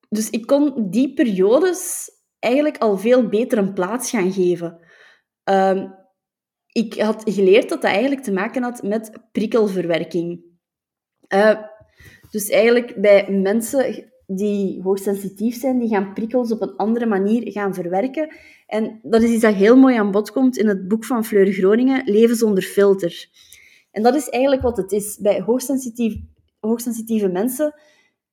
dus 0.09 0.31
ik 0.31 0.47
kon 0.47 0.91
die 0.91 1.15
periodes 1.15 2.11
eigenlijk 2.39 2.79
al 2.79 2.99
veel 2.99 3.29
beter 3.29 3.59
een 3.59 3.75
plaats 3.75 4.11
gaan 4.11 4.33
geven. 4.33 4.81
Ik 6.67 7.01
had 7.01 7.23
geleerd 7.25 7.69
dat 7.69 7.83
dat 7.83 7.91
eigenlijk 7.91 8.23
te 8.23 8.33
maken 8.33 8.63
had 8.63 8.83
met 8.83 9.19
prikkelverwerking. 9.33 10.45
Uh, 11.29 11.61
dus 12.31 12.49
eigenlijk 12.49 13.01
bij 13.01 13.31
mensen 13.31 14.11
die 14.27 14.83
hoogsensitief 14.83 15.61
zijn, 15.61 15.79
die 15.79 15.89
gaan 15.89 16.13
prikkels 16.13 16.53
op 16.53 16.63
een 16.63 16.77
andere 16.77 17.07
manier 17.07 17.53
gaan 17.53 17.75
verwerken. 17.75 18.35
En 18.67 19.01
dat 19.03 19.23
is 19.23 19.31
iets 19.31 19.43
dat 19.43 19.55
heel 19.55 19.77
mooi 19.77 19.97
aan 19.97 20.11
bod 20.11 20.33
komt 20.33 20.57
in 20.57 20.69
het 20.69 20.89
boek 20.89 21.05
van 21.05 21.25
Fleur 21.25 21.53
Groningen, 21.53 22.03
Leven 22.05 22.37
zonder 22.37 22.63
filter. 22.63 23.29
En 23.91 24.03
dat 24.03 24.15
is 24.15 24.29
eigenlijk 24.29 24.63
wat 24.63 24.77
het 24.77 24.93
is. 24.93 25.19
Bij 25.19 25.41
hoogsensitief, 25.41 26.17
hoogsensitieve 26.61 27.29
mensen, 27.29 27.75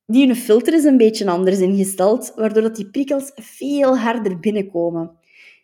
die 0.06 0.26
hun 0.26 0.36
filter 0.36 0.74
is 0.74 0.84
een 0.84 0.98
beetje 0.98 1.30
anders 1.30 1.60
ingesteld, 1.60 2.34
waardoor 2.36 2.64
dat 2.64 2.76
die 2.76 2.90
prikkels 2.90 3.32
veel 3.36 3.98
harder 3.98 4.40
binnenkomen. 4.40 5.18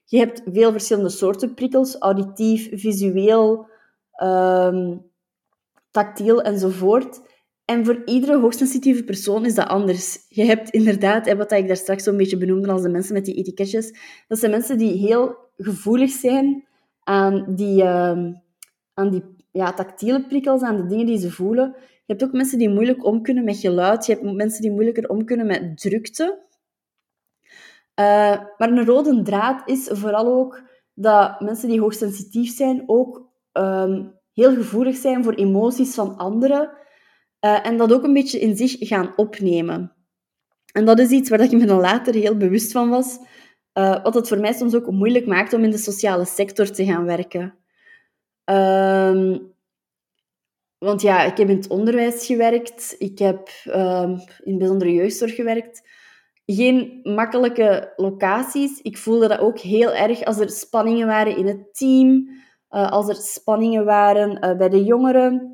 Je 0.05 0.17
hebt 0.17 0.41
veel 0.45 0.71
verschillende 0.71 1.09
soorten 1.09 1.53
prikkels, 1.53 1.95
auditief, 1.97 2.69
visueel, 2.71 3.67
um, 4.23 5.01
tactiel 5.91 6.41
enzovoort. 6.41 7.21
En 7.65 7.85
voor 7.85 8.01
iedere 8.05 8.39
hoogsensitieve 8.39 9.03
persoon 9.03 9.45
is 9.45 9.55
dat 9.55 9.67
anders. 9.67 10.25
Je 10.29 10.43
hebt 10.43 10.69
inderdaad, 10.69 11.33
wat 11.33 11.51
ik 11.51 11.67
daar 11.67 11.77
straks 11.77 12.03
zo'n 12.03 12.17
beetje 12.17 12.37
benoemde 12.37 12.71
als 12.71 12.81
de 12.81 12.89
mensen 12.89 13.13
met 13.13 13.25
die 13.25 13.35
etiketjes, 13.35 13.93
dat 14.27 14.39
zijn 14.39 14.51
mensen 14.51 14.77
die 14.77 15.07
heel 15.07 15.35
gevoelig 15.57 16.11
zijn 16.11 16.67
aan 17.03 17.55
die, 17.55 17.83
uh, 17.83 18.31
aan 18.93 19.09
die 19.09 19.23
ja, 19.51 19.73
tactiele 19.73 20.25
prikkels, 20.27 20.61
aan 20.61 20.77
de 20.77 20.85
dingen 20.85 21.05
die 21.05 21.17
ze 21.17 21.31
voelen. 21.31 21.75
Je 21.77 22.13
hebt 22.13 22.23
ook 22.23 22.31
mensen 22.31 22.57
die 22.57 22.69
moeilijk 22.69 23.05
om 23.05 23.21
kunnen 23.21 23.43
met 23.43 23.57
geluid. 23.57 24.05
Je 24.05 24.13
hebt 24.13 24.33
mensen 24.33 24.61
die 24.61 24.71
moeilijker 24.71 25.09
om 25.09 25.25
kunnen 25.25 25.45
met 25.45 25.77
drukte. 25.77 26.41
Uh, 27.99 28.41
maar 28.57 28.69
een 28.69 28.85
rode 28.85 29.21
draad 29.21 29.69
is 29.69 29.89
vooral 29.91 30.27
ook 30.27 30.61
dat 30.93 31.39
mensen 31.41 31.69
die 31.69 31.79
hoogsensitief 31.79 32.55
zijn 32.55 32.83
ook 32.85 33.29
um, 33.53 34.13
heel 34.33 34.53
gevoelig 34.53 34.95
zijn 34.95 35.23
voor 35.23 35.33
emoties 35.33 35.93
van 35.93 36.17
anderen 36.17 36.69
uh, 37.45 37.65
en 37.65 37.77
dat 37.77 37.93
ook 37.93 38.03
een 38.03 38.13
beetje 38.13 38.39
in 38.39 38.55
zich 38.57 38.75
gaan 38.79 39.13
opnemen. 39.15 39.95
En 40.71 40.85
dat 40.85 40.99
is 40.99 41.09
iets 41.09 41.29
waar 41.29 41.41
ik 41.41 41.51
me 41.51 41.65
dan 41.65 41.79
later 41.79 42.13
heel 42.13 42.37
bewust 42.37 42.71
van 42.71 42.89
was, 42.89 43.17
uh, 43.73 44.03
wat 44.03 44.13
het 44.13 44.27
voor 44.27 44.39
mij 44.39 44.53
soms 44.53 44.75
ook 44.75 44.91
moeilijk 44.91 45.25
maakt 45.25 45.53
om 45.53 45.63
in 45.63 45.71
de 45.71 45.77
sociale 45.77 46.25
sector 46.25 46.71
te 46.71 46.85
gaan 46.85 47.05
werken. 47.05 47.55
Uh, 48.49 49.37
want 50.77 51.01
ja, 51.01 51.23
ik 51.23 51.37
heb 51.37 51.49
in 51.49 51.55
het 51.55 51.67
onderwijs 51.67 52.25
gewerkt, 52.25 52.95
ik 52.97 53.19
heb 53.19 53.49
um, 53.67 54.17
in 54.43 54.57
bijzondere 54.57 54.93
jeugdzorg 54.93 55.35
gewerkt. 55.35 55.89
Geen 56.45 56.99
makkelijke 57.03 57.93
locaties. 57.95 58.81
Ik 58.81 58.97
voelde 58.97 59.27
dat 59.27 59.39
ook 59.39 59.59
heel 59.59 59.93
erg 59.93 60.23
als 60.23 60.39
er 60.39 60.49
spanningen 60.49 61.07
waren 61.07 61.37
in 61.37 61.47
het 61.47 61.73
team, 61.75 62.29
uh, 62.69 62.91
als 62.91 63.09
er 63.09 63.15
spanningen 63.15 63.85
waren 63.85 64.57
bij 64.57 64.69
de 64.69 64.83
jongeren 64.83 65.52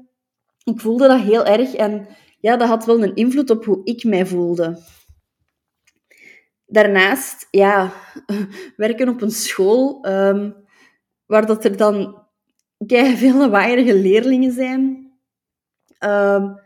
ik 0.75 0.81
voelde 0.81 1.07
dat 1.07 1.21
heel 1.21 1.45
erg 1.45 1.73
en 1.73 2.07
ja, 2.39 2.57
dat 2.57 2.67
had 2.67 2.85
wel 2.85 3.03
een 3.03 3.15
invloed 3.15 3.49
op 3.49 3.65
hoe 3.65 3.81
ik 3.83 4.03
mij 4.03 4.25
voelde. 4.25 4.77
Daarnaast, 6.65 7.47
ja, 7.51 7.91
werken 8.75 9.09
op 9.09 9.21
een 9.21 9.31
school 9.31 10.05
um, 10.07 10.55
waar 11.25 11.45
dat 11.45 11.65
er 11.65 11.77
dan 11.77 12.23
veel 13.21 13.37
lawaaierige 13.37 13.95
leerlingen 13.95 14.51
zijn, 14.51 15.11
um, 15.99 16.59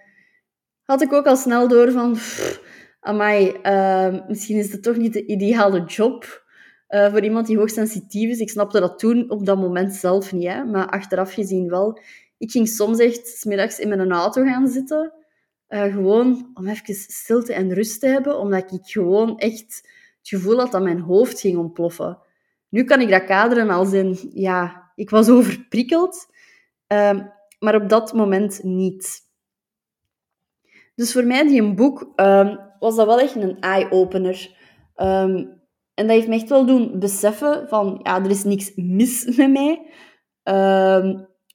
had 0.83 1.01
ik 1.01 1.13
ook 1.13 1.25
al 1.25 1.36
snel 1.36 1.67
door 1.67 1.91
van, 1.91 2.13
pff, 2.13 2.62
amai, 3.00 3.55
uh, 3.63 4.27
misschien 4.27 4.57
is 4.57 4.72
het 4.72 4.83
toch 4.83 4.98
niet 4.98 5.13
de 5.13 5.25
ideale 5.25 5.83
job 5.83 6.43
uh, 6.89 7.12
voor 7.12 7.24
iemand 7.24 7.48
die 7.48 7.57
hoogsensitief 7.57 8.29
is. 8.29 8.39
Ik 8.39 8.50
snapte 8.50 8.79
dat 8.79 9.00
toen 9.00 9.29
op 9.29 9.45
dat 9.45 9.57
moment 9.57 9.93
zelf 9.93 10.31
niet, 10.31 10.48
hè, 10.48 10.63
maar 10.63 10.88
achteraf 10.88 11.33
gezien 11.33 11.69
wel. 11.69 12.00
Ik 12.43 12.51
ging 12.51 12.67
soms 12.67 13.00
echt 13.00 13.27
smiddags 13.27 13.79
in 13.79 13.88
mijn 13.88 14.12
auto 14.12 14.43
gaan 14.43 14.67
zitten. 14.67 15.13
Uh, 15.69 15.83
gewoon 15.83 16.51
om 16.53 16.67
even 16.67 16.93
stilte 16.93 17.53
en 17.53 17.73
rust 17.73 18.00
te 18.00 18.07
hebben. 18.07 18.39
Omdat 18.39 18.71
ik 18.71 18.85
gewoon 18.85 19.38
echt 19.38 19.67
het 20.17 20.27
gevoel 20.27 20.57
had 20.57 20.71
dat 20.71 20.81
mijn 20.81 21.00
hoofd 21.00 21.39
ging 21.39 21.57
ontploffen. 21.57 22.17
Nu 22.69 22.83
kan 22.83 23.01
ik 23.01 23.09
dat 23.09 23.23
kaderen 23.23 23.69
als 23.69 23.93
in... 23.93 24.17
Ja, 24.33 24.91
ik 24.95 25.09
was 25.09 25.29
overprikkeld. 25.35 26.25
Uh, 26.88 27.19
maar 27.59 27.75
op 27.75 27.89
dat 27.89 28.13
moment 28.13 28.63
niet. 28.63 29.19
Dus 30.95 31.12
voor 31.12 31.25
mij, 31.25 31.47
die 31.47 31.62
een 31.62 31.75
boek, 31.75 32.13
uh, 32.15 32.55
was 32.79 32.95
dat 32.95 33.05
wel 33.05 33.19
echt 33.19 33.35
een 33.35 33.59
eye-opener. 33.59 34.57
Um, 34.95 35.62
en 35.93 36.07
dat 36.07 36.15
heeft 36.15 36.27
me 36.27 36.35
echt 36.35 36.50
wel 36.50 36.65
doen 36.65 37.00
beseffen 37.00 37.67
van... 37.67 38.00
Ja, 38.03 38.23
er 38.23 38.29
is 38.29 38.43
niks 38.43 38.71
mis 38.75 39.25
met 39.38 39.51
mij. 39.51 39.85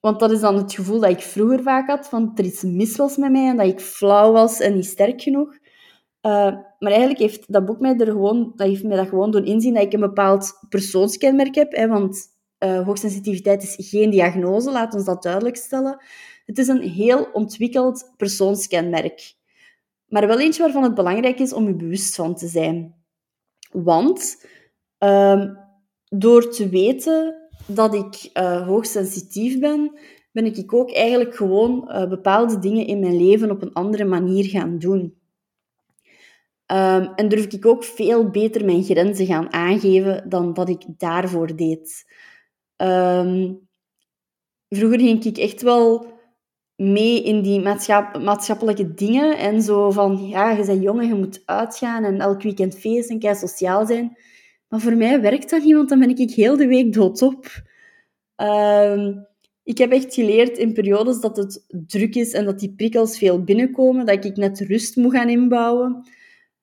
Want 0.00 0.20
dat 0.20 0.30
is 0.30 0.40
dan 0.40 0.56
het 0.56 0.74
gevoel 0.74 1.00
dat 1.00 1.10
ik 1.10 1.20
vroeger 1.20 1.62
vaak 1.62 1.88
had, 1.88 2.08
van 2.08 2.32
er 2.34 2.44
iets 2.44 2.62
mis 2.62 2.96
was 2.96 3.16
met 3.16 3.30
mij 3.30 3.48
en 3.48 3.56
dat 3.56 3.66
ik 3.66 3.80
flauw 3.80 4.32
was 4.32 4.60
en 4.60 4.74
niet 4.74 4.86
sterk 4.86 5.22
genoeg. 5.22 5.56
Uh, 6.22 6.56
maar 6.78 6.90
eigenlijk 6.90 7.18
heeft 7.18 7.52
dat 7.52 7.64
boek 7.64 7.80
mij 7.80 7.96
er 7.96 8.06
gewoon, 8.06 8.52
dat 8.56 8.66
heeft 8.66 8.84
mij 8.84 8.96
dat 8.96 9.08
gewoon 9.08 9.30
doen 9.30 9.44
inzien 9.44 9.74
dat 9.74 9.82
ik 9.82 9.92
een 9.92 10.00
bepaald 10.00 10.52
persoonskenmerk 10.68 11.54
heb. 11.54 11.72
Hè, 11.72 11.88
want 11.88 12.26
uh, 12.58 12.84
hoogsensitiviteit 12.84 13.62
is 13.62 13.88
geen 13.88 14.10
diagnose, 14.10 14.70
laat 14.70 14.94
ons 14.94 15.04
dat 15.04 15.22
duidelijk 15.22 15.56
stellen. 15.56 16.02
Het 16.44 16.58
is 16.58 16.68
een 16.68 16.82
heel 16.82 17.28
ontwikkeld 17.32 18.12
persoonskenmerk. 18.16 19.34
Maar 20.06 20.26
wel 20.26 20.40
eentje 20.40 20.62
waarvan 20.62 20.82
het 20.82 20.94
belangrijk 20.94 21.38
is 21.38 21.52
om 21.52 21.66
je 21.66 21.74
bewust 21.74 22.14
van 22.14 22.34
te 22.34 22.46
zijn. 22.46 22.94
Want 23.72 24.46
uh, 24.98 25.44
door 26.04 26.50
te 26.50 26.68
weten 26.68 27.47
dat 27.66 27.94
ik 27.94 28.30
uh, 28.34 28.66
hoogsensitief 28.66 29.58
ben, 29.58 29.98
ben 30.32 30.44
ik 30.44 30.72
ook 30.72 30.92
eigenlijk 30.92 31.36
gewoon 31.36 31.84
uh, 31.88 32.08
bepaalde 32.08 32.58
dingen 32.58 32.86
in 32.86 33.00
mijn 33.00 33.16
leven 33.16 33.50
op 33.50 33.62
een 33.62 33.72
andere 33.72 34.04
manier 34.04 34.44
gaan 34.44 34.78
doen. 34.78 35.16
Um, 36.72 37.14
en 37.14 37.28
durf 37.28 37.52
ik 37.52 37.66
ook 37.66 37.84
veel 37.84 38.30
beter 38.30 38.64
mijn 38.64 38.84
grenzen 38.84 39.26
gaan 39.26 39.52
aangeven 39.52 40.28
dan 40.28 40.54
dat 40.54 40.68
ik 40.68 40.82
daarvoor 40.86 41.56
deed. 41.56 42.12
Um, 42.76 43.68
vroeger 44.68 45.00
ging 45.00 45.24
ik 45.24 45.38
echt 45.38 45.62
wel 45.62 46.06
mee 46.76 47.22
in 47.22 47.42
die 47.42 47.60
maatschap 47.60 48.22
maatschappelijke 48.22 48.94
dingen 48.94 49.38
en 49.38 49.62
zo 49.62 49.90
van, 49.90 50.26
ja, 50.26 50.50
je 50.50 50.64
bent 50.64 50.82
jong 50.82 51.00
en 51.00 51.06
je 51.06 51.14
moet 51.14 51.42
uitgaan 51.44 52.04
en 52.04 52.20
elk 52.20 52.42
weekend 52.42 52.78
feest 52.78 53.10
en 53.10 53.18
kei 53.18 53.34
sociaal 53.34 53.86
zijn. 53.86 54.16
Maar 54.68 54.80
voor 54.80 54.96
mij 54.96 55.20
werkt 55.20 55.50
dat 55.50 55.62
niet, 55.62 55.74
want 55.74 55.88
dan 55.88 55.98
ben 55.98 56.16
ik 56.16 56.30
heel 56.30 56.56
de 56.56 56.66
week 56.66 56.92
doodop. 56.92 57.46
Um, 58.36 59.26
ik 59.62 59.78
heb 59.78 59.92
echt 59.92 60.14
geleerd 60.14 60.58
in 60.58 60.72
periodes 60.72 61.20
dat 61.20 61.36
het 61.36 61.64
druk 61.68 62.14
is 62.14 62.32
en 62.32 62.44
dat 62.44 62.58
die 62.58 62.74
prikkels 62.74 63.18
veel 63.18 63.44
binnenkomen, 63.44 64.06
dat 64.06 64.24
ik 64.24 64.36
net 64.36 64.60
rust 64.60 64.96
moet 64.96 65.12
gaan 65.12 65.28
inbouwen. 65.28 66.08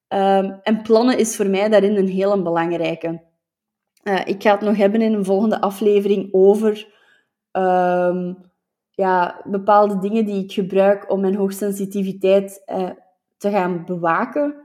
Um, 0.07 0.59
en 0.63 0.81
plannen 0.81 1.17
is 1.17 1.35
voor 1.35 1.49
mij 1.49 1.69
daarin 1.69 1.95
een 1.95 2.07
heel 2.07 2.41
belangrijke. 2.43 3.21
Uh, 4.03 4.21
ik 4.25 4.41
ga 4.43 4.51
het 4.51 4.61
nog 4.61 4.77
hebben 4.77 5.01
in 5.01 5.13
een 5.13 5.25
volgende 5.25 5.61
aflevering 5.61 6.33
over 6.33 6.87
um, 7.51 8.37
ja, 8.89 9.41
bepaalde 9.43 9.99
dingen 9.99 10.25
die 10.25 10.43
ik 10.43 10.51
gebruik 10.51 11.11
om 11.11 11.21
mijn 11.21 11.35
hoogsensitiviteit 11.35 12.63
uh, 12.67 12.89
te 13.37 13.49
gaan 13.49 13.85
bewaken. 13.85 14.55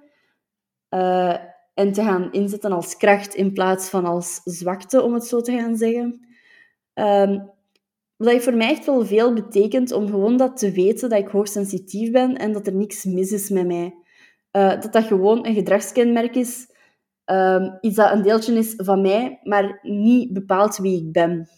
Uh, 0.90 1.34
en 1.80 1.92
te 1.92 2.02
gaan 2.02 2.32
inzetten 2.32 2.72
als 2.72 2.96
kracht 2.96 3.34
in 3.34 3.52
plaats 3.52 3.88
van 3.88 4.04
als 4.04 4.40
zwakte, 4.44 5.02
om 5.02 5.14
het 5.14 5.24
zo 5.24 5.40
te 5.40 5.52
gaan 5.52 5.76
zeggen. 5.76 6.26
Um, 6.94 7.50
wat 8.16 8.28
heeft 8.28 8.44
voor 8.44 8.54
mij 8.54 8.70
echt 8.70 8.86
wel 8.86 9.06
veel 9.06 9.32
betekent 9.32 9.92
om 9.92 10.06
gewoon 10.06 10.36
dat 10.36 10.56
te 10.56 10.70
weten 10.70 11.08
dat 11.08 11.18
ik 11.18 11.28
hoogsensitief 11.28 12.10
ben 12.10 12.36
en 12.36 12.52
dat 12.52 12.66
er 12.66 12.74
niks 12.74 13.04
mis 13.04 13.32
is 13.32 13.48
met 13.48 13.66
mij. 13.66 13.94
Uh, 14.52 14.80
dat 14.80 14.92
dat 14.92 15.04
gewoon 15.04 15.46
een 15.46 15.54
gedragskenmerk 15.54 16.34
is, 16.34 16.66
um, 17.24 17.78
iets 17.80 17.96
dat 17.96 18.12
een 18.12 18.22
deeltje 18.22 18.54
is 18.54 18.74
van 18.76 19.00
mij, 19.00 19.40
maar 19.42 19.78
niet 19.82 20.32
bepaalt 20.32 20.76
wie 20.78 21.06
ik 21.06 21.12
ben. 21.12 21.48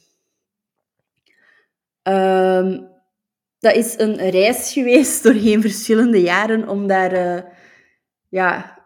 Um, 2.02 2.88
dat 3.59 3.75
is 3.75 3.99
een 3.99 4.31
reis 4.31 4.73
geweest 4.73 5.23
doorheen 5.23 5.61
verschillende 5.61 6.21
jaren 6.21 6.69
om 6.69 6.87
daar 6.87 7.12
uh, 7.12 7.43
ja, 8.29 8.81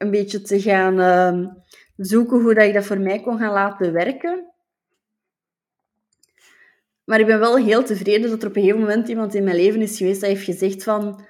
een 0.00 0.10
beetje 0.10 0.42
te 0.42 0.60
gaan 0.60 0.98
uh, 1.00 1.48
zoeken 1.96 2.40
hoe 2.40 2.54
dat 2.54 2.64
ik 2.64 2.74
dat 2.74 2.84
voor 2.84 3.00
mij 3.00 3.20
kon 3.20 3.38
gaan 3.38 3.52
laten 3.52 3.92
werken. 3.92 4.52
Maar 7.04 7.20
ik 7.20 7.26
ben 7.26 7.38
wel 7.38 7.56
heel 7.56 7.84
tevreden 7.84 8.30
dat 8.30 8.42
er 8.42 8.48
op 8.48 8.56
een 8.56 8.62
gegeven 8.62 8.80
moment 8.80 9.08
iemand 9.08 9.34
in 9.34 9.44
mijn 9.44 9.56
leven 9.56 9.80
is 9.80 9.96
geweest 9.96 10.20
dat 10.20 10.30
heeft 10.30 10.44
gezegd 10.44 10.84
van 10.84 11.24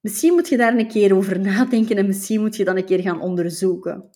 misschien 0.00 0.34
moet 0.34 0.48
je 0.48 0.56
daar 0.56 0.76
een 0.76 0.88
keer 0.88 1.16
over 1.16 1.40
nadenken 1.40 1.96
en 1.96 2.06
misschien 2.06 2.40
moet 2.40 2.56
je 2.56 2.64
dan 2.64 2.76
een 2.76 2.84
keer 2.84 3.00
gaan 3.00 3.20
onderzoeken. 3.20 4.10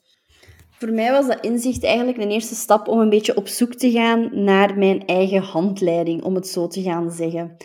Voor 0.70 0.92
mij 0.92 1.10
was 1.10 1.26
dat 1.26 1.44
inzicht 1.44 1.84
eigenlijk 1.84 2.18
een 2.18 2.30
eerste 2.30 2.54
stap 2.54 2.88
om 2.88 3.00
een 3.00 3.10
beetje 3.10 3.36
op 3.36 3.48
zoek 3.48 3.74
te 3.74 3.90
gaan 3.90 4.44
naar 4.44 4.78
mijn 4.78 5.06
eigen 5.06 5.42
handleiding, 5.42 6.22
om 6.22 6.34
het 6.34 6.48
zo 6.48 6.66
te 6.66 6.82
gaan 6.82 7.10
zeggen. 7.10 7.56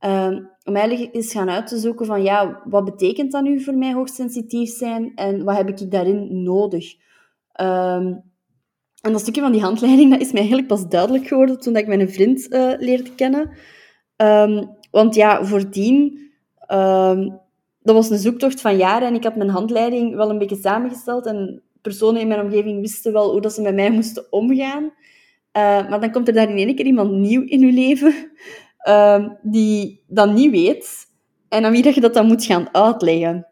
Uh, 0.00 0.38
om 0.64 0.76
eigenlijk 0.76 1.14
eens 1.14 1.32
gaan 1.32 1.50
uit 1.50 1.66
te 1.66 1.78
zoeken 1.78 2.06
van, 2.06 2.22
ja, 2.22 2.62
wat 2.64 2.84
betekent 2.84 3.32
dat 3.32 3.42
nu 3.42 3.62
voor 3.62 3.74
mij 3.74 3.92
hoogsensitief 3.92 4.70
zijn 4.70 5.12
en 5.14 5.44
wat 5.44 5.56
heb 5.56 5.68
ik 5.68 5.90
daarin 5.90 6.42
nodig? 6.42 6.94
Um, 7.60 8.22
en 9.00 9.12
dat 9.12 9.20
stukje 9.20 9.40
van 9.40 9.52
die 9.52 9.60
handleiding, 9.60 10.10
dat 10.10 10.20
is 10.20 10.32
mij 10.32 10.40
eigenlijk 10.40 10.68
pas 10.68 10.88
duidelijk 10.88 11.26
geworden 11.26 11.60
toen 11.60 11.76
ik 11.76 11.86
mijn 11.86 12.10
vriend 12.10 12.52
uh, 12.52 12.72
leerde 12.78 13.14
kennen. 13.14 13.50
Um, 14.16 14.76
want 14.90 15.14
ja, 15.14 15.44
voordien, 15.44 16.20
um, 16.72 17.40
dat 17.80 17.94
was 17.94 18.10
een 18.10 18.18
zoektocht 18.18 18.60
van 18.60 18.76
jaren 18.76 19.08
en 19.08 19.14
ik 19.14 19.24
had 19.24 19.36
mijn 19.36 19.50
handleiding 19.50 20.14
wel 20.14 20.30
een 20.30 20.38
beetje 20.38 20.56
samengesteld 20.56 21.26
en 21.26 21.62
personen 21.82 22.20
in 22.20 22.28
mijn 22.28 22.40
omgeving 22.40 22.80
wisten 22.80 23.12
wel 23.12 23.30
hoe 23.30 23.40
dat 23.40 23.52
ze 23.52 23.62
met 23.62 23.74
mij 23.74 23.90
moesten 23.90 24.32
omgaan. 24.32 24.82
Uh, 24.84 24.92
maar 25.88 26.00
dan 26.00 26.10
komt 26.10 26.28
er 26.28 26.34
daar 26.34 26.50
in 26.50 26.56
één 26.56 26.74
keer 26.74 26.86
iemand 26.86 27.10
nieuw 27.10 27.42
in 27.42 27.60
je 27.60 27.72
leven 27.72 28.14
uh, 28.88 29.28
die 29.42 30.02
dat 30.06 30.32
niet 30.32 30.50
weet 30.50 31.06
en 31.48 31.64
aan 31.64 31.72
wie 31.72 31.82
dat 31.82 31.94
je 31.94 32.00
dat 32.00 32.14
dan 32.14 32.26
moet 32.26 32.44
gaan 32.44 32.74
uitleggen. 32.74 33.46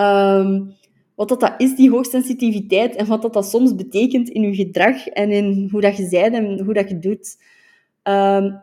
Um, 0.00 0.74
wat 1.14 1.28
dat, 1.28 1.40
dat 1.40 1.54
is, 1.58 1.76
die 1.76 1.90
hoogsensitiviteit, 1.90 2.94
en 2.94 3.06
wat 3.06 3.22
dat, 3.22 3.32
dat 3.32 3.46
soms 3.46 3.74
betekent 3.74 4.28
in 4.28 4.42
je 4.42 4.54
gedrag 4.54 5.06
en 5.06 5.30
in 5.30 5.68
hoe 5.70 5.80
dat 5.80 5.96
je 5.96 6.06
zijt 6.06 6.34
en 6.34 6.64
hoe 6.64 6.74
dat 6.74 6.88
je 6.88 6.98
doet. 6.98 7.36
Um, 8.02 8.62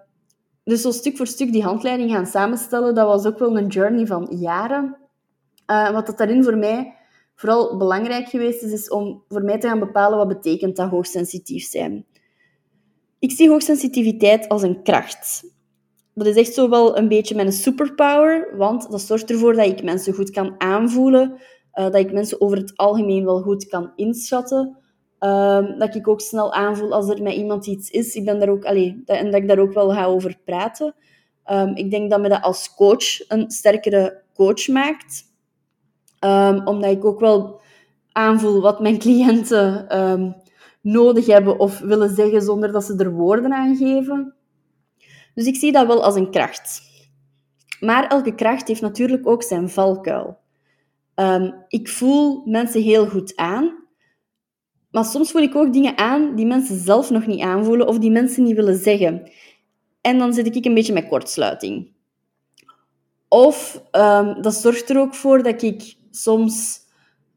dus 0.63 0.81
zo 0.81 0.91
stuk 0.91 1.17
voor 1.17 1.27
stuk 1.27 1.51
die 1.51 1.63
handleiding 1.63 2.11
gaan 2.11 2.25
samenstellen, 2.25 2.95
dat 2.95 3.07
was 3.07 3.25
ook 3.25 3.39
wel 3.39 3.57
een 3.57 3.67
journey 3.67 4.05
van 4.05 4.27
jaren. 4.39 4.97
Uh, 5.67 5.91
wat 5.91 6.05
dat 6.05 6.17
daarin 6.17 6.43
voor 6.43 6.57
mij 6.57 6.93
vooral 7.35 7.77
belangrijk 7.77 8.27
geweest 8.27 8.63
is, 8.63 8.71
is 8.71 8.89
om 8.89 9.23
voor 9.27 9.41
mij 9.41 9.59
te 9.59 9.67
gaan 9.67 9.79
bepalen 9.79 10.17
wat 10.17 10.27
betekent 10.27 10.75
dat 10.75 10.89
hoogsensitief 10.89 11.65
zijn. 11.65 12.05
Ik 13.19 13.31
zie 13.31 13.49
hoogsensitiviteit 13.49 14.47
als 14.47 14.61
een 14.61 14.83
kracht. 14.83 15.43
Dat 16.13 16.27
is 16.27 16.35
echt 16.35 16.53
zo 16.53 16.69
wel 16.69 16.97
een 16.97 17.07
beetje 17.07 17.35
mijn 17.35 17.51
superpower, 17.51 18.57
want 18.57 18.91
dat 18.91 19.01
zorgt 19.01 19.29
ervoor 19.29 19.53
dat 19.53 19.65
ik 19.65 19.83
mensen 19.83 20.13
goed 20.13 20.29
kan 20.29 20.55
aanvoelen, 20.57 21.31
uh, 21.31 21.83
dat 21.83 21.95
ik 21.95 22.11
mensen 22.11 22.41
over 22.41 22.57
het 22.57 22.77
algemeen 22.77 23.25
wel 23.25 23.41
goed 23.41 23.67
kan 23.67 23.91
inschatten. 23.95 24.77
Uh, 25.19 25.79
dat 25.79 25.95
ik 25.95 26.07
ook 26.07 26.21
snel 26.21 26.53
aanvoel 26.53 26.93
als 26.93 27.09
er 27.09 27.23
met 27.23 27.33
iemand 27.33 27.67
iets 27.67 27.89
is. 27.89 28.15
Ik 28.15 28.25
ben 28.25 28.39
daar 28.39 28.49
ook, 28.49 28.65
allee, 28.65 29.03
en 29.05 29.25
dat 29.25 29.41
ik 29.41 29.47
daar 29.47 29.59
ook 29.59 29.73
wel 29.73 29.91
ga 29.91 30.05
over 30.05 30.37
praten. 30.45 30.95
Um, 31.51 31.75
ik 31.75 31.91
denk 31.91 32.09
dat 32.09 32.21
me 32.21 32.29
dat 32.29 32.41
als 32.41 32.75
coach 32.75 33.29
een 33.29 33.51
sterkere 33.51 34.21
coach 34.33 34.67
maakt. 34.67 35.23
Um, 36.25 36.67
omdat 36.67 36.91
ik 36.91 37.05
ook 37.05 37.19
wel 37.19 37.61
aanvoel 38.11 38.61
wat 38.61 38.79
mijn 38.79 38.99
cliënten 39.05 39.87
nodig 40.81 41.25
hebben 41.25 41.59
of 41.59 41.79
willen 41.79 42.15
zeggen 42.15 42.41
zonder 42.41 42.71
dat 42.71 42.83
ze 42.83 42.95
er 42.95 43.11
woorden 43.11 43.53
aan 43.53 43.75
geven. 43.75 44.35
Dus 45.33 45.45
ik 45.45 45.55
zie 45.55 45.71
dat 45.71 45.87
wel 45.87 46.03
als 46.03 46.15
een 46.15 46.31
kracht. 46.31 46.81
Maar 47.79 48.07
elke 48.07 48.35
kracht 48.35 48.67
heeft 48.67 48.81
natuurlijk 48.81 49.27
ook 49.27 49.43
zijn 49.43 49.69
valkuil. 49.69 50.37
Um, 51.15 51.65
ik 51.67 51.89
voel 51.89 52.41
mensen 52.45 52.81
heel 52.81 53.07
goed 53.07 53.35
aan, 53.35 53.81
maar 54.91 55.05
soms 55.05 55.31
voel 55.31 55.41
ik 55.41 55.55
ook 55.55 55.73
dingen 55.73 55.97
aan 55.97 56.35
die 56.35 56.45
mensen 56.45 56.79
zelf 56.79 57.09
nog 57.09 57.25
niet 57.25 57.41
aanvoelen 57.41 57.87
of 57.87 57.97
die 57.97 58.11
mensen 58.11 58.43
niet 58.43 58.55
willen 58.55 58.77
zeggen. 58.77 59.31
En 60.01 60.17
dan 60.17 60.33
zit 60.33 60.55
ik 60.55 60.65
een 60.65 60.73
beetje 60.73 60.93
met 60.93 61.07
kortsluiting. 61.07 61.91
Of 63.27 63.83
um, 63.91 64.41
dat 64.41 64.55
zorgt 64.55 64.89
er 64.89 64.99
ook 64.99 65.15
voor 65.15 65.43
dat 65.43 65.61
ik 65.61 65.95
soms 66.11 66.79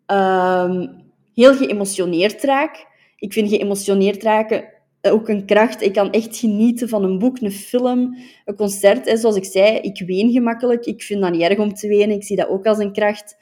um, 0.06 1.02
heel 1.34 1.54
geëmotioneerd 1.54 2.42
raak. 2.42 2.86
Ik 3.16 3.32
vind 3.32 3.48
geëmotioneerd 3.48 4.22
raken 4.22 4.73
ook 5.10 5.28
een 5.28 5.46
kracht. 5.46 5.82
Ik 5.82 5.92
kan 5.92 6.10
echt 6.10 6.36
genieten 6.36 6.88
van 6.88 7.04
een 7.04 7.18
boek, 7.18 7.40
een 7.40 7.52
film, 7.52 8.16
een 8.44 8.56
concert. 8.56 9.06
En 9.06 9.18
zoals 9.18 9.36
ik 9.36 9.44
zei, 9.44 9.78
ik 9.78 10.02
ween 10.06 10.32
gemakkelijk. 10.32 10.86
Ik 10.86 11.02
vind 11.02 11.20
dat 11.20 11.30
niet 11.30 11.42
erg 11.42 11.58
om 11.58 11.74
te 11.74 11.88
wenen. 11.88 12.16
Ik 12.16 12.24
zie 12.24 12.36
dat 12.36 12.48
ook 12.48 12.66
als 12.66 12.78
een 12.78 12.92
kracht. 12.92 13.36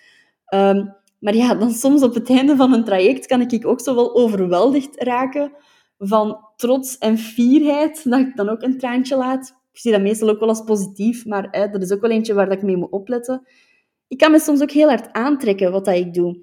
Um, 0.55 0.95
maar 1.23 1.35
ja, 1.35 1.55
dan 1.55 1.71
soms 1.71 2.03
op 2.03 2.15
het 2.15 2.31
einde 2.31 2.57
van 2.57 2.73
een 2.73 2.85
traject 2.85 3.27
kan 3.27 3.41
ik 3.41 3.67
ook 3.67 3.81
zo 3.81 3.95
wel 3.95 4.15
overweldigd 4.15 5.03
raken 5.03 5.53
van 5.99 6.39
trots 6.57 6.99
en 6.99 7.19
fierheid, 7.19 8.05
dat 8.05 8.21
ik 8.21 8.37
dan 8.37 8.49
ook 8.49 8.63
een 8.63 8.79
traantje 8.79 9.17
laat. 9.17 9.61
Ik 9.73 9.79
zie 9.79 9.93
dat 9.93 10.01
meestal 10.01 10.29
ook 10.29 10.41
wel 10.41 10.49
als 10.49 10.65
positief, 10.65 11.27
maar 11.27 11.49
hè, 11.51 11.69
dat 11.69 11.83
is 11.83 11.93
ook 11.93 12.01
wel 12.01 12.11
eentje 12.11 12.35
waar 12.35 12.51
ik 12.51 12.63
mee 12.63 12.77
moet 12.77 12.91
opletten. 12.91 13.47
Ik 14.09 14.19
kan 14.19 14.31
me 14.31 14.41
soms 14.41 14.63
ook 14.63 14.71
heel 14.71 14.89
hard 14.89 15.13
aantrekken 15.13 15.73
wat 15.73 15.85
dat 15.85 15.95
ik 15.95 16.15
doe. 16.15 16.39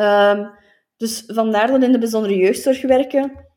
Um, 0.00 0.50
dus 0.96 1.24
vandaar 1.26 1.66
dat 1.66 1.82
in 1.82 1.92
de 1.92 1.98
bijzondere 1.98 2.36
jeugdzorg 2.36 2.82
werken 2.82 3.48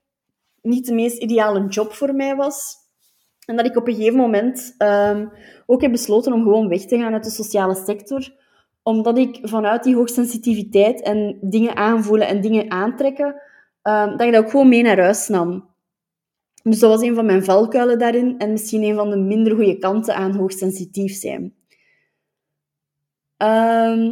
niet 0.63 0.85
de 0.85 0.93
meest 0.93 1.17
ideale 1.17 1.67
job 1.67 1.93
voor 1.93 2.15
mij 2.15 2.35
was. 2.35 2.75
En 3.45 3.55
dat 3.55 3.65
ik 3.65 3.77
op 3.77 3.87
een 3.87 3.95
gegeven 3.95 4.17
moment 4.17 4.75
um, 4.77 5.31
ook 5.65 5.81
heb 5.81 5.91
besloten 5.91 6.33
om 6.33 6.43
gewoon 6.43 6.67
weg 6.67 6.85
te 6.85 6.97
gaan 6.97 7.13
uit 7.13 7.23
de 7.23 7.29
sociale 7.29 7.75
sector 7.75 8.41
omdat 8.83 9.17
ik 9.17 9.39
vanuit 9.41 9.83
die 9.83 9.95
hoogsensitiviteit 9.95 11.01
en 11.01 11.37
dingen 11.41 11.75
aanvoelen 11.75 12.27
en 12.27 12.41
dingen 12.41 12.71
aantrekken, 12.71 13.41
uh, 13.83 14.07
dat 14.07 14.21
ik 14.21 14.31
dat 14.31 14.43
ook 14.43 14.49
gewoon 14.49 14.69
mee 14.69 14.81
naar 14.81 14.99
huis 14.99 15.27
nam. 15.27 15.71
Dus 16.63 16.79
dat 16.79 16.89
was 16.89 17.01
een 17.01 17.15
van 17.15 17.25
mijn 17.25 17.43
valkuilen 17.43 17.99
daarin 17.99 18.37
en 18.37 18.51
misschien 18.51 18.83
een 18.83 18.95
van 18.95 19.09
de 19.09 19.17
minder 19.17 19.55
goede 19.55 19.77
kanten 19.77 20.15
aan 20.15 20.35
hoogsensitief 20.35 21.15
zijn. 21.15 21.53
Uh, 23.43 24.09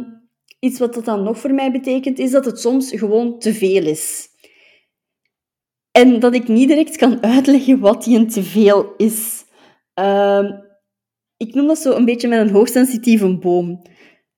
iets 0.58 0.78
wat 0.78 0.94
dat 0.94 1.04
dan 1.04 1.22
nog 1.22 1.38
voor 1.38 1.54
mij 1.54 1.72
betekent, 1.72 2.18
is 2.18 2.30
dat 2.30 2.44
het 2.44 2.60
soms 2.60 2.90
gewoon 2.90 3.38
te 3.38 3.54
veel 3.54 3.86
is. 3.86 4.28
En 5.92 6.20
dat 6.20 6.34
ik 6.34 6.48
niet 6.48 6.68
direct 6.68 6.96
kan 6.96 7.22
uitleggen 7.22 7.80
wat 7.80 8.04
die 8.04 8.18
een 8.18 8.28
te 8.28 8.42
veel 8.42 8.94
is. 8.96 9.44
Uh, 10.00 10.50
ik 11.36 11.54
noem 11.54 11.66
dat 11.66 11.78
zo 11.78 11.92
een 11.92 12.04
beetje 12.04 12.28
met 12.28 12.38
een 12.38 12.50
hoogsensitieve 12.50 13.38
boom. 13.38 13.82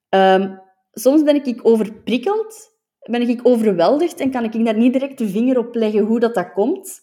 Um, 0.09 0.61
soms 0.93 1.23
ben 1.23 1.47
ik 1.47 1.61
overprikkeld, 1.62 2.71
ben 3.11 3.29
ik 3.29 3.40
overweldigd 3.43 4.21
en 4.21 4.31
kan 4.31 4.45
ik 4.45 4.64
daar 4.64 4.77
niet 4.77 4.93
direct 4.93 5.19
de 5.19 5.29
vinger 5.29 5.59
op 5.59 5.75
leggen 5.75 6.05
hoe 6.05 6.21
dat, 6.21 6.35
dat 6.35 6.53
komt. 6.53 7.03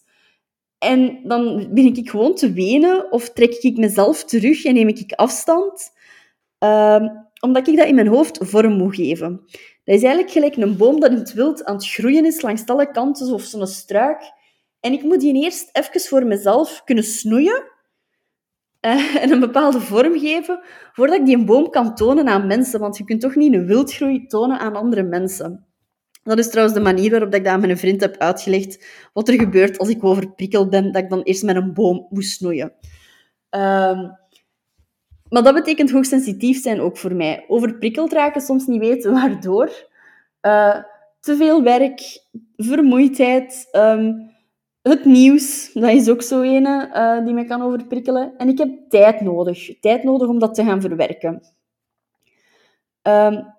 En 0.78 1.20
dan 1.22 1.68
ben 1.70 1.84
ik 1.84 2.10
gewoon 2.10 2.34
te 2.34 2.52
wenen 2.52 3.12
of 3.12 3.30
trek 3.30 3.54
ik 3.54 3.76
mezelf 3.76 4.24
terug 4.24 4.64
en 4.64 4.74
neem 4.74 4.88
ik 4.88 5.12
afstand, 5.12 5.90
um, 6.58 7.30
omdat 7.40 7.68
ik 7.68 7.76
dat 7.76 7.86
in 7.86 7.94
mijn 7.94 8.06
hoofd 8.06 8.38
vorm 8.40 8.72
moet 8.72 8.94
geven. 8.94 9.40
Dat 9.84 9.94
is 9.94 10.02
eigenlijk 10.02 10.30
gelijk 10.30 10.56
een 10.56 10.76
boom 10.76 11.00
dat 11.00 11.10
in 11.10 11.16
het 11.16 11.32
wild 11.32 11.64
aan 11.64 11.74
het 11.74 11.86
groeien 11.86 12.26
is 12.26 12.42
langs 12.42 12.66
alle 12.66 12.90
kanten, 12.90 13.32
of 13.32 13.42
zo'n 13.42 13.66
struik. 13.66 14.40
En 14.82 14.92
ik 14.92 15.02
moet 15.02 15.20
die 15.20 15.42
eerst 15.42 15.68
even 15.72 16.00
voor 16.00 16.26
mezelf 16.26 16.82
kunnen 16.84 17.04
snoeien 17.04 17.62
uh, 18.80 19.22
en 19.22 19.30
een 19.30 19.40
bepaalde 19.40 19.80
vorm 19.80 20.18
geven, 20.18 20.60
voordat 20.92 21.16
ik 21.16 21.26
die 21.26 21.36
een 21.36 21.44
boom 21.44 21.70
kan 21.70 21.94
tonen 21.94 22.28
aan 22.28 22.46
mensen. 22.46 22.80
Want 22.80 22.98
je 22.98 23.04
kunt 23.04 23.20
toch 23.20 23.34
niet 23.34 23.54
een 23.54 23.66
wildgroei 23.66 24.26
tonen 24.26 24.58
aan 24.58 24.76
andere 24.76 25.02
mensen. 25.02 25.66
Dat 26.22 26.38
is 26.38 26.48
trouwens 26.48 26.76
de 26.76 26.82
manier 26.82 27.10
waarop 27.10 27.34
ik 27.34 27.44
dat 27.44 27.52
aan 27.52 27.60
mijn 27.60 27.78
vriend 27.78 28.00
heb 28.00 28.16
uitgelegd. 28.16 28.84
Wat 29.12 29.28
er 29.28 29.34
gebeurt 29.34 29.78
als 29.78 29.88
ik 29.88 30.04
overprikkeld 30.04 30.70
ben, 30.70 30.92
dat 30.92 31.02
ik 31.02 31.10
dan 31.10 31.22
eerst 31.22 31.42
met 31.42 31.56
een 31.56 31.74
boom 31.74 32.06
moet 32.10 32.24
snoeien. 32.24 32.72
Uh, 33.50 34.10
maar 35.28 35.42
dat 35.42 35.54
betekent 35.54 35.90
hoogsensitief 35.90 36.62
zijn 36.62 36.80
ook 36.80 36.96
voor 36.96 37.14
mij. 37.14 37.44
Overprikkeld 37.48 38.12
raken, 38.12 38.40
soms 38.40 38.66
niet 38.66 38.80
weten 38.80 39.12
waardoor. 39.12 39.88
Uh, 40.42 40.82
te 41.20 41.36
veel 41.36 41.62
werk, 41.62 42.00
vermoeidheid, 42.56 43.68
um, 43.72 44.31
het 44.82 45.04
nieuws, 45.04 45.72
dat 45.72 45.90
is 45.90 46.08
ook 46.08 46.22
zo 46.22 46.40
een 46.40 46.66
uh, 46.66 47.24
die 47.24 47.34
me 47.34 47.44
kan 47.44 47.62
overprikkelen. 47.62 48.36
En 48.36 48.48
ik 48.48 48.58
heb 48.58 48.68
tijd 48.88 49.20
nodig. 49.20 49.80
Tijd 49.80 50.02
nodig 50.02 50.28
om 50.28 50.38
dat 50.38 50.54
te 50.54 50.64
gaan 50.64 50.80
verwerken. 50.80 51.42
Um, 53.02 53.54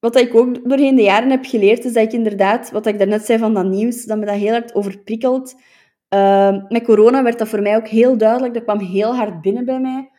wat 0.00 0.16
ik 0.16 0.34
ook 0.34 0.68
doorheen 0.68 0.96
de 0.96 1.02
jaren 1.02 1.30
heb 1.30 1.44
geleerd, 1.44 1.84
is 1.84 1.92
dat 1.92 2.02
ik 2.02 2.12
inderdaad, 2.12 2.70
wat 2.70 2.86
ik 2.86 2.98
daarnet 2.98 3.26
zei 3.26 3.38
van 3.38 3.54
dat 3.54 3.66
nieuws, 3.66 4.04
dat 4.04 4.18
me 4.18 4.24
dat 4.24 4.34
heel 4.34 4.52
hard 4.52 4.74
overprikkelt. 4.74 5.54
Uh, 6.14 6.56
met 6.68 6.84
corona 6.84 7.22
werd 7.22 7.38
dat 7.38 7.48
voor 7.48 7.62
mij 7.62 7.76
ook 7.76 7.88
heel 7.88 8.16
duidelijk. 8.16 8.54
Dat 8.54 8.62
kwam 8.62 8.78
heel 8.78 9.14
hard 9.16 9.40
binnen 9.40 9.64
bij 9.64 9.80
mij. 9.80 10.10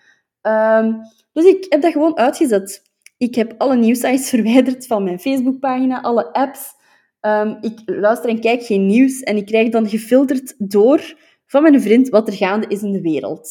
Um, 0.82 1.02
dus 1.34 1.46
ik 1.46 1.66
heb 1.70 1.82
dat 1.82 1.92
gewoon 1.92 2.18
uitgezet. 2.18 2.82
Ik 3.18 3.36
heb 3.36 3.54
alle 3.58 3.76
nieuwsites 3.76 4.30
verwijderd 4.36 4.88
van 4.88 5.04
mijn 5.04 5.20
Facebookpagina, 5.20 6.02
alle 6.02 6.34
apps. 6.34 6.76
Um, 7.22 7.58
ik 7.62 7.82
luister 7.86 8.30
en 8.30 8.40
kijk 8.40 8.64
geen 8.64 8.86
nieuws 8.86 9.22
en 9.22 9.38
ik 9.38 9.46
krijg 9.46 9.70
dan 9.70 9.90
gefilterd 9.90 10.56
door 10.58 11.16
van 11.46 11.62
mijn 11.62 11.82
vriend 11.82 12.10
wat 12.10 12.28
er 12.28 12.34
gaande 12.34 12.68
is 12.68 12.82
in 12.82 12.92
de 12.92 13.02
wereld. 13.02 13.50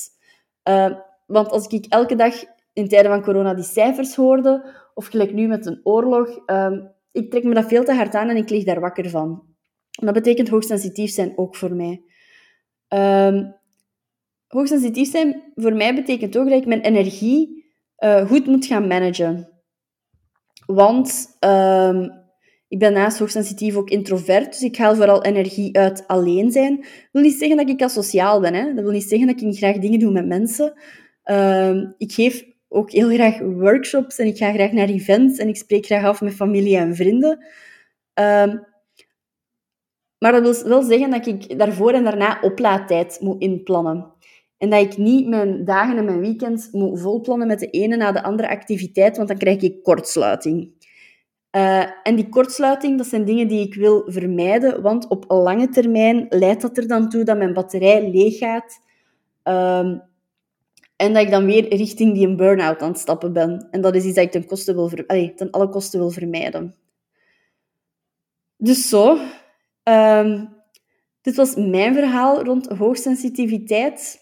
Uh, 0.68 0.98
want 1.26 1.48
als 1.48 1.66
ik 1.66 1.86
elke 1.88 2.14
dag 2.14 2.34
in 2.72 2.88
tijden 2.88 3.10
van 3.10 3.22
corona 3.22 3.54
die 3.54 3.64
cijfers 3.64 4.14
hoorde, 4.14 4.74
of 4.94 5.06
gelijk 5.06 5.32
nu 5.32 5.46
met 5.46 5.66
een 5.66 5.80
oorlog, 5.82 6.38
ehm, 6.46 6.80
ik 7.12 7.30
trek 7.30 7.44
me 7.44 7.54
dat 7.54 7.68
veel 7.68 7.84
te 7.84 7.94
hard 7.94 8.14
aan 8.14 8.28
en 8.28 8.36
ik 8.36 8.50
lig 8.50 8.64
daar 8.64 8.80
wakker 8.80 9.10
van. 9.10 9.54
dat 9.90 10.14
betekent 10.14 10.48
hoogsensitief 10.48 11.10
zijn 11.10 11.32
ook 11.36 11.56
voor 11.56 11.74
mij. 11.74 12.02
Um, 12.88 13.54
hoogsensitief 14.46 15.10
zijn 15.10 15.52
voor 15.54 15.74
mij 15.74 15.94
betekent 15.94 16.38
ook 16.38 16.48
dat 16.48 16.60
ik 16.60 16.66
mijn 16.66 16.80
energie 16.80 17.64
uh, 17.98 18.26
goed 18.26 18.46
moet 18.46 18.66
gaan 18.66 18.86
managen. 18.86 19.48
Want 20.66 21.36
um, 21.40 22.25
ik 22.68 22.78
ben 22.78 22.92
naast 22.92 23.18
hoogsensitief 23.18 23.76
ook 23.76 23.90
introvert, 23.90 24.52
dus 24.52 24.62
ik 24.62 24.76
haal 24.76 24.94
vooral 24.94 25.24
energie 25.24 25.76
uit 25.78 26.06
alleen 26.06 26.50
zijn. 26.50 26.76
Dat 26.76 27.08
wil 27.12 27.22
niet 27.22 27.38
zeggen 27.38 27.56
dat 27.56 27.68
ik 27.68 27.82
asociaal 27.82 28.40
ben. 28.40 28.54
Hè? 28.54 28.74
Dat 28.74 28.84
wil 28.84 28.92
niet 28.92 29.08
zeggen 29.08 29.26
dat 29.26 29.36
ik 29.36 29.42
niet 29.42 29.56
graag 29.56 29.78
dingen 29.78 29.98
doe 29.98 30.12
met 30.12 30.26
mensen. 30.26 30.72
Um, 31.24 31.94
ik 31.98 32.12
geef 32.12 32.44
ook 32.68 32.90
heel 32.90 33.08
graag 33.08 33.38
workshops 33.38 34.18
en 34.18 34.26
ik 34.26 34.36
ga 34.36 34.52
graag 34.52 34.72
naar 34.72 34.88
events 34.88 35.38
en 35.38 35.48
ik 35.48 35.56
spreek 35.56 35.86
graag 35.86 36.04
af 36.04 36.20
met 36.20 36.34
familie 36.34 36.76
en 36.76 36.96
vrienden. 36.96 37.38
Um, 38.14 38.64
maar 40.18 40.32
dat 40.32 40.42
wil 40.42 40.68
wel 40.68 40.82
zeggen 40.82 41.10
dat 41.10 41.26
ik 41.26 41.58
daarvoor 41.58 41.92
en 41.92 42.04
daarna 42.04 42.38
oplaadtijd 42.40 43.18
moet 43.20 43.42
inplannen. 43.42 44.14
En 44.58 44.70
dat 44.70 44.80
ik 44.80 44.96
niet 44.96 45.28
mijn 45.28 45.64
dagen 45.64 45.96
en 45.96 46.04
mijn 46.04 46.20
weekends 46.20 46.70
moet 46.70 47.00
volplannen 47.00 47.46
met 47.46 47.58
de 47.58 47.70
ene 47.70 47.96
na 47.96 48.12
de 48.12 48.22
andere 48.22 48.48
activiteit, 48.48 49.16
want 49.16 49.28
dan 49.28 49.38
krijg 49.38 49.62
ik 49.62 49.82
kortsluiting. 49.82 50.72
Uh, 51.56 51.86
en 52.02 52.16
die 52.16 52.28
kortsluiting, 52.28 52.98
dat 52.98 53.06
zijn 53.06 53.24
dingen 53.24 53.48
die 53.48 53.66
ik 53.66 53.74
wil 53.74 54.02
vermijden, 54.06 54.82
want 54.82 55.08
op 55.08 55.24
lange 55.28 55.68
termijn 55.68 56.26
leidt 56.28 56.62
dat 56.62 56.76
er 56.76 56.88
dan 56.88 57.08
toe 57.08 57.24
dat 57.24 57.38
mijn 57.38 57.52
batterij 57.52 58.10
leeg 58.10 58.38
gaat. 58.38 58.80
Um, 59.44 60.02
en 60.96 61.12
dat 61.12 61.22
ik 61.22 61.30
dan 61.30 61.44
weer 61.44 61.74
richting 61.74 62.14
die 62.14 62.26
een 62.26 62.36
burn-out 62.36 62.80
aan 62.80 62.88
het 62.88 62.98
stappen 62.98 63.32
ben. 63.32 63.68
En 63.70 63.80
dat 63.80 63.94
is 63.94 64.04
iets 64.04 64.14
dat 64.14 64.24
ik 64.24 64.30
ten, 64.30 64.46
koste 64.46 64.74
wil 64.74 64.90
ten 65.36 65.50
alle 65.50 65.68
kosten 65.68 65.98
wil 65.98 66.10
vermijden. 66.10 66.74
Dus 68.56 68.88
zo. 68.88 69.18
Um, 69.82 70.48
dit 71.20 71.36
was 71.36 71.54
mijn 71.54 71.94
verhaal 71.94 72.42
rond 72.42 72.66
hoogsensitiviteit. 72.66 74.18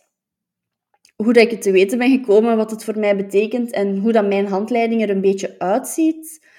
Hoe 1.16 1.32
dat 1.32 1.42
ik 1.42 1.50
het 1.50 1.62
te 1.62 1.70
weten 1.70 1.98
ben 1.98 2.10
gekomen, 2.10 2.56
wat 2.56 2.70
het 2.70 2.84
voor 2.84 2.98
mij 2.98 3.16
betekent 3.16 3.70
en 3.70 3.98
hoe 3.98 4.12
dat 4.12 4.26
mijn 4.26 4.46
handleiding 4.46 5.02
er 5.02 5.10
een 5.10 5.20
beetje 5.20 5.58
uitziet. 5.58 6.52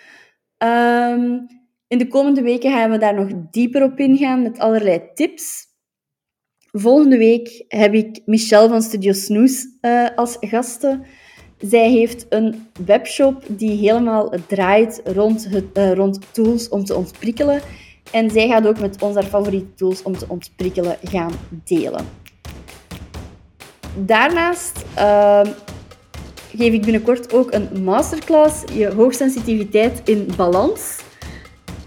Um, 0.65 1.47
in 1.87 1.97
de 1.97 2.07
komende 2.07 2.41
weken 2.41 2.71
gaan 2.71 2.91
we 2.91 2.97
daar 2.97 3.13
nog 3.13 3.29
dieper 3.51 3.83
op 3.83 3.99
ingaan 3.99 4.41
met 4.41 4.59
allerlei 4.59 5.01
tips. 5.13 5.63
Volgende 6.71 7.17
week 7.17 7.65
heb 7.67 7.93
ik 7.93 8.21
Michelle 8.25 8.69
van 8.69 8.81
Studio 8.81 9.11
Snoes 9.11 9.67
uh, 9.81 10.07
als 10.15 10.37
gasten. 10.39 11.05
Zij 11.57 11.89
heeft 11.89 12.25
een 12.29 12.67
webshop 12.85 13.43
die 13.47 13.77
helemaal 13.77 14.33
draait 14.47 15.01
rond, 15.03 15.49
het, 15.49 15.65
uh, 15.73 15.93
rond 15.93 16.19
tools 16.33 16.69
om 16.69 16.85
te 16.85 16.95
ontprikkelen. 16.95 17.61
En 18.11 18.29
zij 18.29 18.47
gaat 18.47 18.67
ook 18.67 18.79
met 18.79 19.01
ons 19.01 19.15
haar 19.15 19.23
favoriete 19.23 19.73
tools 19.73 20.03
om 20.03 20.17
te 20.17 20.25
ontprikkelen 20.27 20.97
gaan 21.03 21.31
delen. 21.63 22.05
Daarnaast 24.05 24.85
uh, 24.97 25.41
geef 26.55 26.73
ik 26.73 26.81
binnenkort 26.81 27.33
ook 27.33 27.53
een 27.53 27.83
masterclass, 27.83 28.63
je 28.73 28.93
hoogsensitiviteit 28.93 30.01
in 30.03 30.27
balans. 30.37 30.99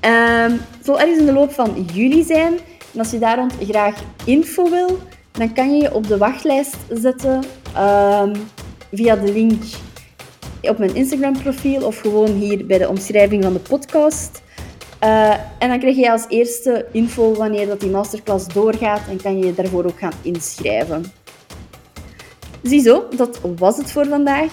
Uh, 0.05 0.43
het 0.43 0.85
zal 0.85 1.01
ergens 1.01 1.19
in 1.19 1.27
de 1.27 1.33
loop 1.33 1.53
van 1.53 1.87
juli 1.93 2.23
zijn. 2.23 2.59
En 2.93 2.99
als 2.99 3.11
je 3.11 3.19
daar 3.19 3.37
rond 3.37 3.55
graag 3.61 4.03
info 4.25 4.71
wil, 4.71 4.99
dan 5.33 5.53
kan 5.53 5.77
je 5.77 5.83
je 5.83 5.95
op 5.95 6.07
de 6.07 6.19
wachtlijst 6.19 6.77
zetten 6.89 7.45
um, 7.77 8.33
via 8.93 9.17
de 9.17 9.33
link 9.33 9.63
op 10.63 10.79
mijn 10.79 10.95
Instagram-profiel 10.95 11.87
of 11.87 12.01
gewoon 12.01 12.31
hier 12.31 12.67
bij 12.67 12.79
de 12.79 12.89
omschrijving 12.89 13.45
van 13.45 13.53
de 13.53 13.59
podcast. 13.59 14.43
Uh, 15.05 15.31
en 15.59 15.69
dan 15.69 15.79
krijg 15.79 15.97
je 15.97 16.11
als 16.11 16.25
eerste 16.29 16.87
info 16.93 17.35
wanneer 17.35 17.67
dat 17.67 17.81
die 17.81 17.91
masterclass 17.91 18.47
doorgaat 18.47 19.09
en 19.09 19.23
kan 19.23 19.39
je 19.39 19.47
je 19.47 19.55
daarvoor 19.55 19.85
ook 19.85 19.99
gaan 19.99 20.13
inschrijven. 20.23 21.05
Ziezo, 22.63 23.09
dat 23.17 23.41
was 23.57 23.77
het 23.77 23.93
voor 23.93 24.07
vandaag. 24.07 24.53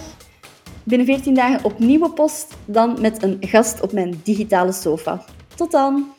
Binnen 0.83 1.07
14 1.07 1.33
dagen 1.33 1.65
opnieuw 1.65 2.03
op 2.03 2.15
post, 2.15 2.55
dan 2.65 3.01
met 3.01 3.23
een 3.23 3.37
gast 3.41 3.81
op 3.81 3.91
mijn 3.91 4.19
digitale 4.23 4.71
sofa. 4.71 5.23
Tot 5.55 5.71
dan! 5.71 6.14